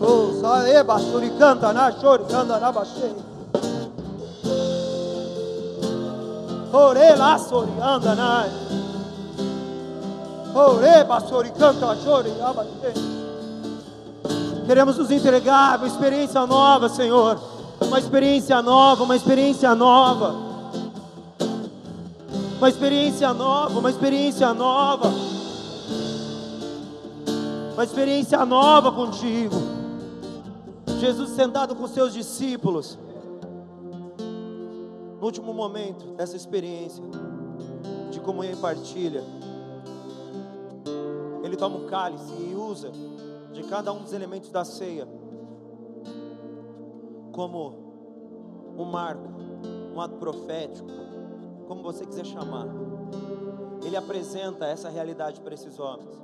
[0.00, 3.14] Oh, sae basuri canta na chore canta na baixei.
[6.72, 7.38] Ore lá
[14.66, 17.40] Queremos nos entregar uma experiência nova, Senhor.
[17.80, 20.34] Uma experiência nova, uma experiência nova.
[22.58, 25.08] Uma experiência nova, uma experiência nova.
[27.72, 29.56] Uma experiência nova contigo.
[31.00, 32.98] Jesus sentado com seus discípulos.
[35.18, 37.02] No último momento dessa experiência
[38.10, 39.24] de comunhão e partilha
[41.52, 42.90] ele toma um cálice e usa
[43.52, 45.06] de cada um dos elementos da ceia
[47.30, 47.74] como
[48.74, 49.28] um marco,
[49.94, 50.88] um ato profético,
[51.68, 52.68] como você quiser chamar.
[53.84, 56.18] Ele apresenta essa realidade para esses homens.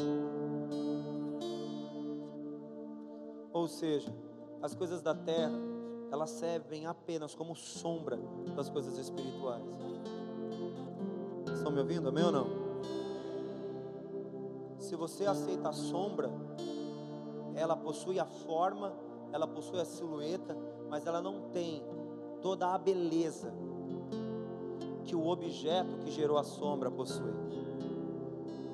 [3.53, 4.11] Ou seja,
[4.63, 5.59] as coisas da terra,
[6.11, 8.19] elas servem apenas como sombra
[8.57, 9.63] das coisas espirituais.
[11.53, 12.09] Estão me ouvindo?
[12.09, 12.68] Amém ou não?
[14.79, 16.31] Se você aceita a sombra,
[17.55, 18.93] ela possui a forma,
[19.33, 20.57] ela possui a silhueta,
[20.89, 21.83] mas ela não tem
[22.41, 23.53] toda a beleza
[25.05, 27.33] que o objeto que gerou a sombra possui.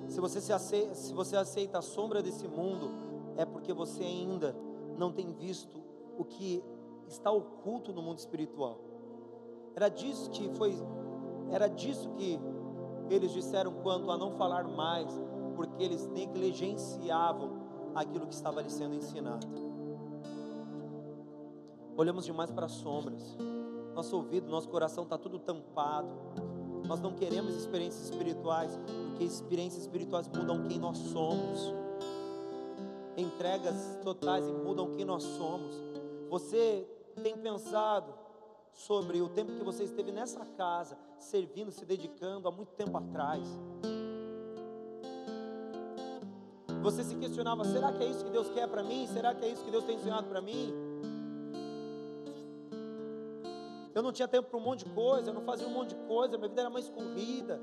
[0.08, 2.90] Se você, se aceita, se você aceita a sombra desse mundo,
[3.36, 4.54] é porque você ainda
[4.96, 5.82] não tem visto
[6.18, 6.62] o que
[7.08, 8.78] está oculto no mundo espiritual.
[9.74, 10.74] Era disso que foi,
[11.50, 12.38] era disso que
[13.10, 15.08] eles disseram quanto a não falar mais
[15.54, 19.46] porque eles negligenciavam aquilo que estava lhe sendo ensinado.
[21.96, 23.36] Olhamos demais para as sombras,
[23.94, 26.08] nosso ouvido, nosso coração está tudo tampado.
[26.86, 28.78] Nós não queremos experiências espirituais,
[29.10, 31.72] porque experiências espirituais mudam quem nós somos.
[33.16, 35.80] Entregas totais mudam quem nós somos.
[36.28, 36.86] Você
[37.22, 38.12] tem pensado
[38.72, 43.48] sobre o tempo que você esteve nessa casa, servindo, se dedicando há muito tempo atrás?
[46.84, 49.06] Você se questionava: será que é isso que Deus quer para mim?
[49.06, 50.70] Será que é isso que Deus tem ensinado para mim?
[53.94, 56.06] Eu não tinha tempo para um monte de coisa, eu não fazia um monte de
[56.06, 57.58] coisa, minha vida era mais corrida.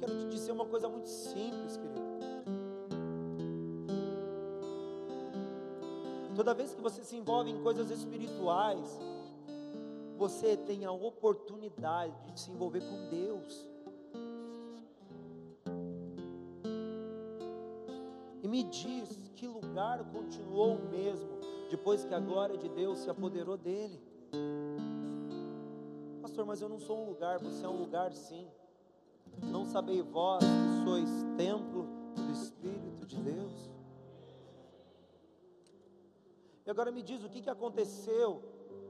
[0.00, 2.02] Quero te dizer uma coisa muito simples, querido.
[6.34, 8.98] Toda vez que você se envolve em coisas espirituais,
[10.16, 13.71] você tem a oportunidade de se envolver com Deus.
[18.52, 23.56] Me diz que lugar continuou o mesmo depois que a glória de Deus se apoderou
[23.56, 23.98] dele.
[26.20, 28.46] Pastor, mas eu não sou um lugar, você é um lugar sim.
[29.42, 31.08] Não sabei vós que sois
[31.38, 33.70] templo do Espírito de Deus?
[36.66, 38.42] E agora me diz o que, que aconteceu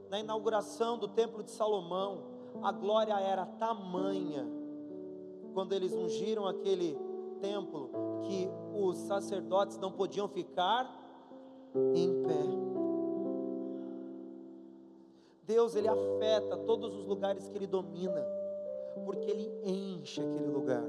[0.09, 2.25] na inauguração do templo de Salomão.
[2.61, 4.45] A glória era tamanha
[5.53, 7.12] quando eles ungiram aquele
[7.43, 7.89] templo
[8.23, 10.89] que os sacerdotes não podiam ficar
[11.93, 12.43] em pé.
[15.45, 18.25] Deus ele afeta todos os lugares que ele domina,
[19.03, 20.85] porque ele enche aquele lugar.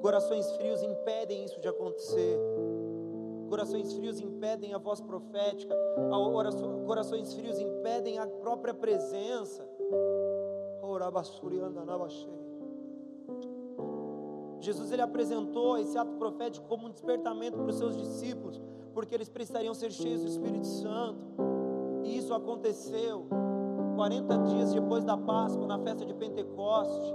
[0.00, 2.38] Corações frios impedem isso de acontecer.
[3.50, 5.76] Corações frios impedem a voz profética.
[6.86, 9.68] Corações frios impedem a própria presença.
[10.82, 11.96] Orabassuri anda na
[14.64, 18.60] Jesus ele apresentou esse ato profético como um despertamento para os seus discípulos,
[18.92, 21.20] porque eles precisariam ser cheios do Espírito Santo.
[22.02, 23.26] E isso aconteceu
[23.94, 27.14] 40 dias depois da Páscoa, na festa de Pentecoste.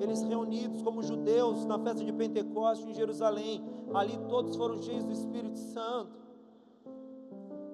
[0.00, 3.64] Eles reunidos como judeus na festa de Pentecoste em Jerusalém,
[3.94, 6.24] ali todos foram cheios do Espírito Santo.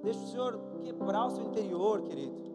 [0.03, 2.51] Deixa o Senhor quebrar o seu interior, querido.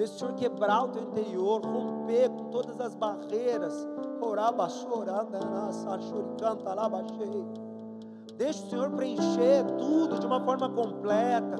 [0.00, 3.86] Deixa o Senhor quebrar o teu interior, romper com todas as barreiras.
[8.38, 11.56] Deixa o Senhor preencher tudo de uma forma completa.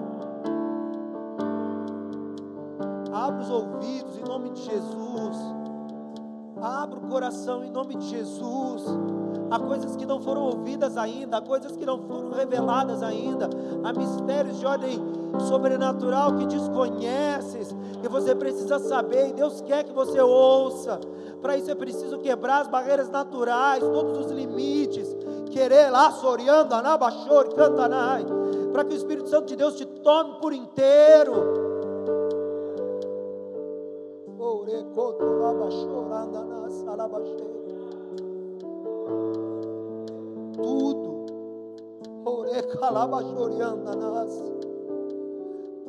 [3.13, 5.60] Abra os ouvidos em nome de Jesus.
[6.63, 8.85] Abra o coração em nome de Jesus.
[9.51, 13.49] Há coisas que não foram ouvidas ainda, há coisas que não foram reveladas ainda,
[13.83, 15.01] há mistérios de ordem
[15.49, 21.01] sobrenatural que desconheces, que você precisa saber e Deus quer que você ouça.
[21.41, 25.17] Para isso é preciso quebrar as barreiras naturais, todos os limites,
[25.51, 28.25] querer lá soriando, anabachor, cantanai,
[28.73, 31.71] para que o Espírito Santo de Deus te tome por inteiro.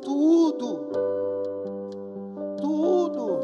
[0.00, 0.78] Tudo.
[2.60, 3.38] Tudo.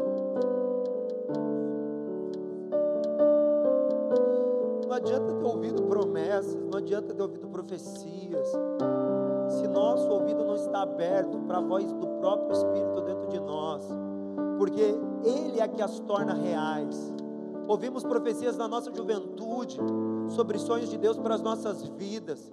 [4.87, 8.47] Não adianta ter ouvido promessas, não adianta ter ouvido profecias,
[9.49, 13.87] se nosso ouvido não está aberto para a voz do próprio Espírito dentro de nós
[14.59, 14.93] porque
[15.23, 17.13] Ele é que as torna reais.
[17.67, 19.77] Ouvimos profecias na nossa juventude
[20.29, 22.49] sobre sonhos de Deus para as nossas vidas.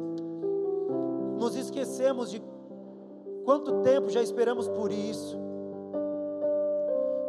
[1.38, 2.42] Nos esquecemos de
[3.44, 5.38] quanto tempo já esperamos por isso.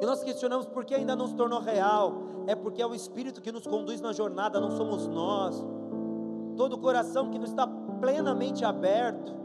[0.01, 2.13] E nós questionamos por que ainda não se tornou real.
[2.45, 5.65] É porque é o Espírito que nos conduz na jornada, não somos nós.
[6.55, 7.67] Todo o coração que não está
[7.99, 9.37] plenamente aberto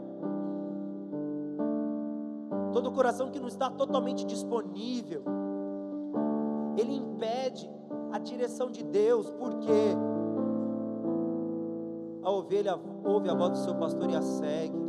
[2.73, 5.23] todo coração que não está totalmente disponível,
[6.77, 7.69] ele impede
[8.11, 9.95] a direção de Deus, porque
[12.23, 14.81] a ovelha ouve a voz do seu pastor e a segue,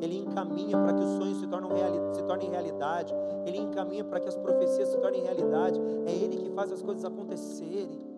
[0.00, 1.70] ele encaminha para que os sonhos se, tornem
[2.12, 3.14] se tornem realidade,
[3.46, 7.04] ele encaminha para que as profecias se tornem realidade, é ele que faz as coisas
[7.04, 8.13] acontecerem.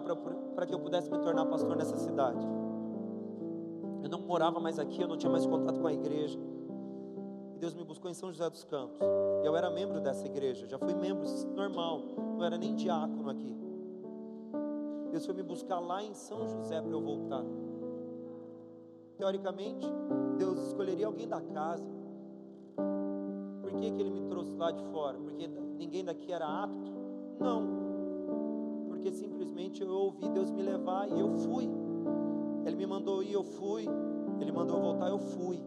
[0.00, 2.44] Para que eu pudesse me tornar pastor nessa cidade.
[4.02, 6.38] Eu não morava mais aqui, eu não tinha mais contato com a igreja.
[7.54, 8.98] E Deus me buscou em São José dos Campos.
[9.42, 11.24] E eu era membro dessa igreja, já fui membro
[11.54, 12.02] normal,
[12.36, 13.56] não era nem diácono aqui.
[15.10, 17.44] Deus foi me buscar lá em São José para eu voltar.
[19.18, 19.86] Teoricamente,
[20.38, 21.84] Deus escolheria alguém da casa.
[23.60, 25.18] Por que, que ele me trouxe lá de fora?
[25.18, 26.90] Porque ninguém daqui era apto?
[27.38, 27.81] Não
[29.02, 31.68] porque simplesmente eu ouvi Deus me levar e eu fui.
[32.64, 33.84] Ele me mandou ir, eu fui.
[34.40, 35.60] Ele mandou eu voltar, eu fui.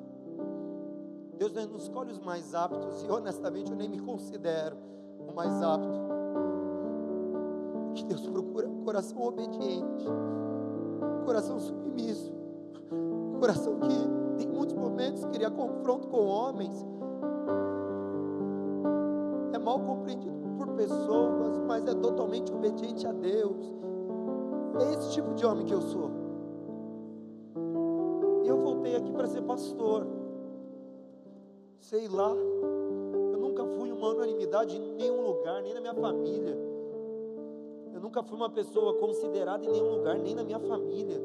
[1.37, 4.77] Deus não escolhe os mais aptos e honestamente eu nem me considero
[5.19, 5.99] o mais apto.
[7.95, 12.31] Que Deus procura um coração obediente, um coração submisso,
[12.89, 16.85] um coração que em muitos momentos queria confronto com homens.
[19.51, 23.73] É mal compreendido por pessoas, mas é totalmente obediente a Deus.
[24.79, 26.11] É esse tipo de homem que eu sou.
[28.43, 30.05] E eu voltei aqui para ser pastor.
[31.79, 36.57] Sei lá, eu nunca fui uma unanimidade em nenhum lugar, nem na minha família.
[37.93, 41.21] Eu nunca fui uma pessoa considerada em nenhum lugar, nem na minha família.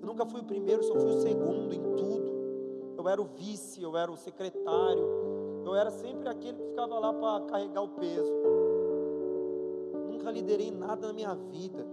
[0.00, 2.30] Eu nunca fui o primeiro, só fui o segundo em tudo.
[2.96, 5.29] Eu era o vice, eu era o secretário,
[5.70, 8.32] eu era sempre aquele que ficava lá para carregar o peso.
[10.08, 11.86] Nunca liderei nada na minha vida.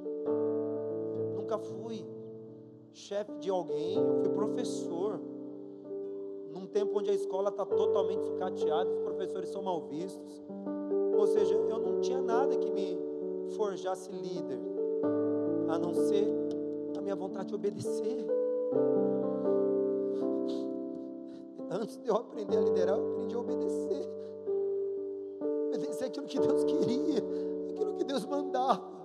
[1.35, 2.03] Nunca fui
[2.91, 3.95] chefe de alguém.
[3.95, 5.21] Eu fui professor.
[6.51, 10.43] Num tempo onde a escola está totalmente sucateada, os professores são mal vistos.
[11.15, 12.97] Ou seja, eu não tinha nada que me
[13.55, 14.59] forjasse líder,
[15.69, 16.27] a não ser
[16.97, 18.25] a minha vontade de obedecer.
[21.69, 24.09] Antes de eu aprender a liderar, eu aprendi a obedecer.
[25.67, 27.17] Obedecer aquilo que Deus queria,
[27.69, 28.97] aquilo que Deus mandava.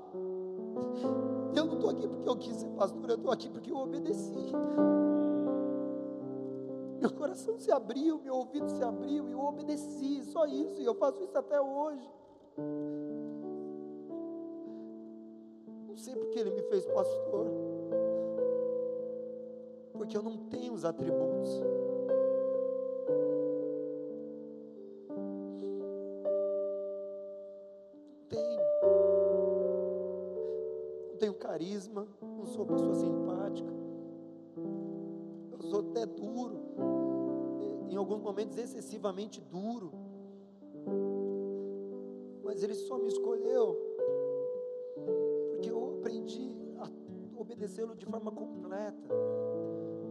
[1.55, 4.53] Eu não estou aqui porque eu quis ser pastor, eu estou aqui porque eu obedeci.
[7.01, 10.95] Meu coração se abriu, meu ouvido se abriu e eu obedeci, só isso, e eu
[10.95, 12.09] faço isso até hoje.
[15.89, 17.47] Não sei porque ele me fez pastor.
[19.93, 21.61] Porque eu não tenho os atributos.
[31.63, 32.09] Carisma.
[32.21, 33.73] Não sou pessoa simpática.
[35.53, 36.61] Eu sou até duro.
[37.89, 39.93] Em alguns momentos excessivamente duro.
[42.45, 43.93] Mas ele só me escolheu
[47.37, 49.15] obedecê-lo de forma completa.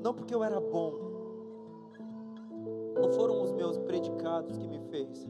[0.03, 0.93] Não porque eu era bom.
[2.95, 5.27] Não foram os meus predicados que me fez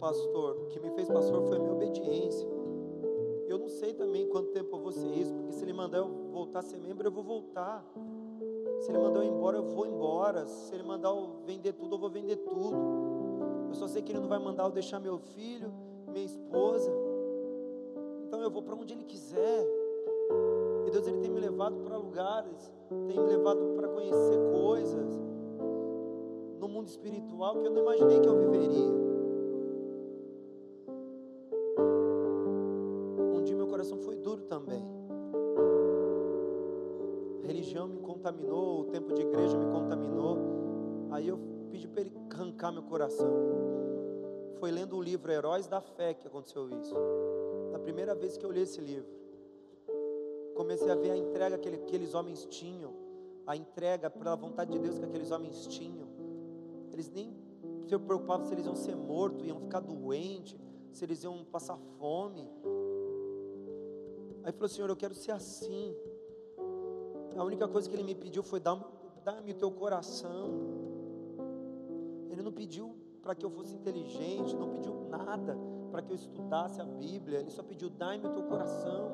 [0.00, 0.56] pastor.
[0.56, 2.53] O que me fez pastor foi a minha obediência.
[3.74, 6.62] Sei também quanto tempo eu vou ser isso, porque se ele mandar eu voltar a
[6.62, 7.84] ser membro, eu vou voltar.
[8.80, 10.46] Se ele mandar eu ir embora, eu vou embora.
[10.46, 12.76] Se ele mandar eu vender tudo, eu vou vender tudo.
[13.68, 15.72] Eu só sei que ele não vai mandar eu deixar meu filho,
[16.06, 16.88] minha esposa.
[18.24, 19.66] Então eu vou para onde ele quiser.
[20.86, 22.72] E Deus ele tem me levado para lugares,
[23.08, 25.20] tem me levado para conhecer coisas
[26.60, 29.13] no mundo espiritual que eu não imaginei que eu viveria.
[34.54, 34.84] Também.
[37.42, 40.38] A religião me contaminou, o tempo de igreja me contaminou.
[41.10, 41.38] Aí eu
[41.70, 43.32] pedi para ele arrancar meu coração.
[44.60, 46.94] Foi lendo o livro Heróis da Fé que aconteceu isso.
[47.72, 49.12] Na primeira vez que eu li esse livro
[50.54, 52.94] comecei a ver a entrega que aqueles homens tinham,
[53.44, 56.06] a entrega pela vontade de Deus que aqueles homens tinham.
[56.92, 57.36] Eles nem
[57.88, 60.56] se preocupavam se eles iam ser mortos, iam ficar doentes,
[60.92, 62.48] se eles iam passar fome.
[64.44, 65.96] Aí falou: Senhor, eu quero ser assim.
[67.36, 70.50] A única coisa que ele me pediu foi: dá-me o teu coração.
[72.30, 75.56] Ele não pediu para que eu fosse inteligente, não pediu nada
[75.90, 79.12] para que eu estudasse a Bíblia, ele só pediu: dá-me o teu coração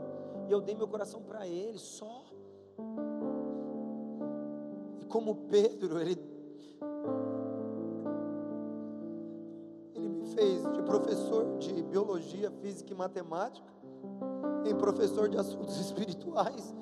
[0.49, 2.25] e eu dei meu coração para Ele só.
[5.01, 6.19] E como Pedro, ele,
[9.95, 13.71] ele me fez de professor de biologia, física e matemática,
[14.65, 16.75] em professor de assuntos espirituais.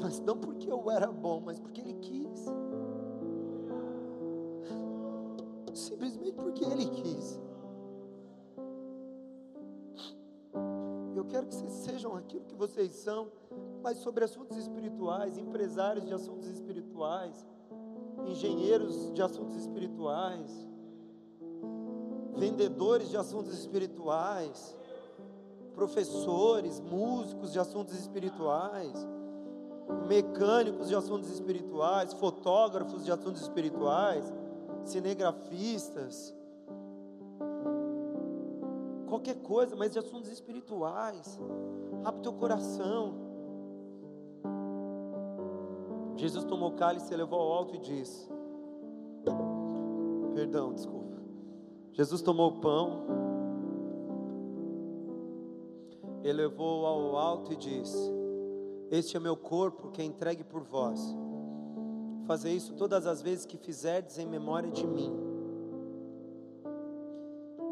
[0.00, 2.44] Mas não porque eu era bom, mas porque Ele quis.
[5.72, 7.40] Simplesmente porque Ele quis.
[11.34, 13.32] quero que vocês sejam aquilo que vocês são,
[13.82, 17.44] mas sobre assuntos espirituais, empresários de assuntos espirituais,
[18.24, 20.68] engenheiros de assuntos espirituais,
[22.36, 24.76] vendedores de assuntos espirituais,
[25.74, 28.94] professores, músicos de assuntos espirituais,
[30.06, 34.32] mecânicos de assuntos espirituais, fotógrafos de assuntos espirituais,
[34.84, 36.34] cinegrafistas,
[39.06, 41.40] qualquer coisa, mas de assuntos espirituais.
[42.04, 43.14] Abre teu coração.
[46.16, 48.28] Jesus tomou o cálice, elevou ao alto e disse:
[50.34, 51.16] Perdão, desculpa.
[51.92, 53.04] Jesus tomou o pão,
[56.24, 58.10] elevou ao alto e disse:
[58.90, 61.00] Este é meu corpo que é entregue por vós.
[62.26, 65.12] Fazer isso todas as vezes que fizerdes em memória de mim.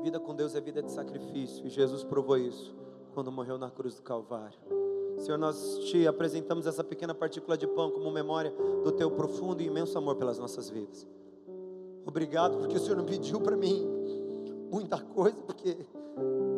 [0.03, 2.75] Vida com Deus é vida de sacrifício, e Jesus provou isso
[3.15, 4.59] quando morreu na cruz do Calvário.
[5.19, 8.53] Senhor, nós te apresentamos essa pequena partícula de pão como memória
[8.83, 11.07] do teu profundo e imenso amor pelas nossas vidas.
[12.05, 13.87] Obrigado, porque o Senhor não pediu para mim
[14.71, 15.87] muita coisa, porque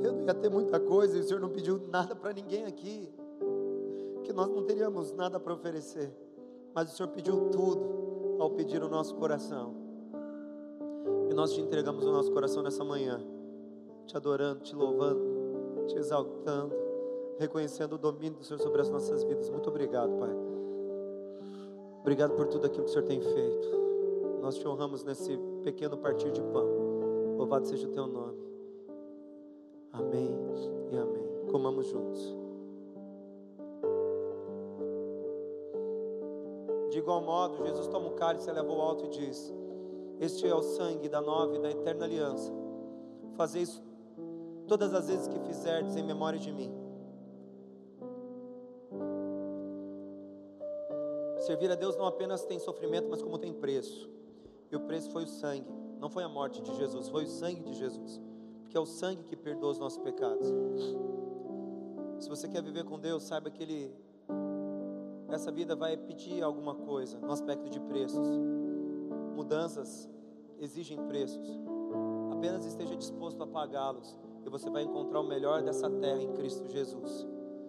[0.07, 3.13] eu não ia ter muita coisa, e o Senhor não pediu nada para ninguém aqui,
[4.23, 6.13] que nós não teríamos nada para oferecer,
[6.75, 9.75] mas o Senhor pediu tudo ao pedir o nosso coração.
[11.31, 13.21] E nós te entregamos o nosso coração nessa manhã
[14.07, 16.75] te adorando, te louvando, te exaltando,
[17.39, 19.49] reconhecendo o domínio do Senhor sobre as nossas vidas.
[19.51, 20.31] Muito obrigado, Pai.
[22.01, 23.69] Obrigado por tudo aquilo que o Senhor tem feito.
[24.41, 26.69] Nós te honramos nesse pequeno partir de pão.
[27.39, 28.44] Louvado seja o teu nome.
[29.95, 30.37] Amém
[30.91, 31.47] e amém.
[31.53, 32.37] Comamos juntos.
[36.91, 39.55] De igual modo, Jesus toma o cálice, eleva o alto e diz:
[40.19, 42.53] Este é o sangue da nova e da eterna aliança.
[43.37, 43.81] Fazer isso
[44.67, 46.73] todas as vezes que fizerdes em memória de mim.
[51.39, 54.11] Servir a Deus não apenas tem sofrimento, mas como tem preço.
[54.73, 57.61] E o preço foi o sangue, não foi a morte de Jesus, foi o sangue
[57.61, 58.21] de Jesus.
[58.75, 60.49] Porque é o sangue que perdoa os nossos pecados.
[62.19, 63.95] Se você quer viver com Deus, saiba que Ele,
[65.29, 68.27] essa vida vai pedir alguma coisa no aspecto de preços.
[69.37, 70.11] Mudanças
[70.59, 71.49] exigem preços.
[72.33, 76.69] Apenas esteja disposto a pagá-los e você vai encontrar o melhor dessa terra em Cristo
[76.69, 77.29] Jesus.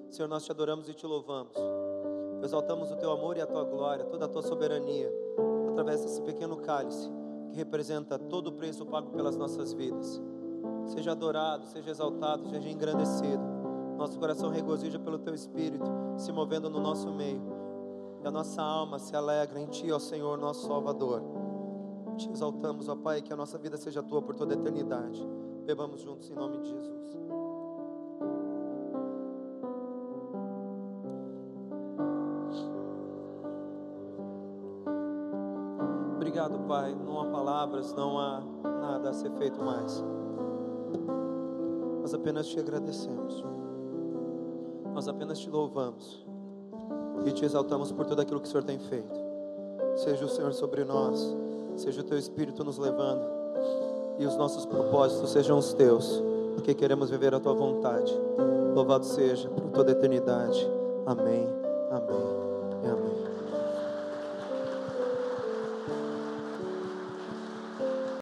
[0.10, 1.56] Senhor, nós te adoramos e te louvamos.
[2.44, 5.14] Exaltamos o teu amor e a tua glória, toda a tua soberania,
[5.70, 7.12] através desse pequeno cálice
[7.52, 10.20] que representa todo o preço pago pelas nossas vidas.
[10.86, 13.44] Seja adorado, seja exaltado, seja engrandecido.
[13.98, 17.42] Nosso coração regozija pelo teu espírito se movendo no nosso meio.
[18.24, 21.22] E a nossa alma se alegra em ti, ó Senhor, nosso Salvador.
[22.18, 25.28] Te exaltamos, ó Pai, que a nossa vida seja tua por toda a eternidade.
[25.66, 27.18] Bebamos juntos em nome de Jesus.
[36.16, 36.94] Obrigado, Pai.
[36.94, 40.04] Não há palavras, não há nada a ser feito mais.
[42.06, 43.44] Nós apenas te agradecemos.
[44.94, 46.24] Nós apenas te louvamos
[47.26, 49.20] e te exaltamos por tudo aquilo que o Senhor tem feito.
[49.96, 51.36] Seja o Senhor sobre nós,
[51.76, 53.26] seja o teu Espírito nos levando
[54.20, 56.22] e os nossos propósitos sejam os teus,
[56.54, 58.14] porque queremos viver a tua vontade.
[58.76, 60.64] Louvado seja por toda a eternidade.
[61.08, 61.48] Amém,
[61.90, 63.55] amém e amém.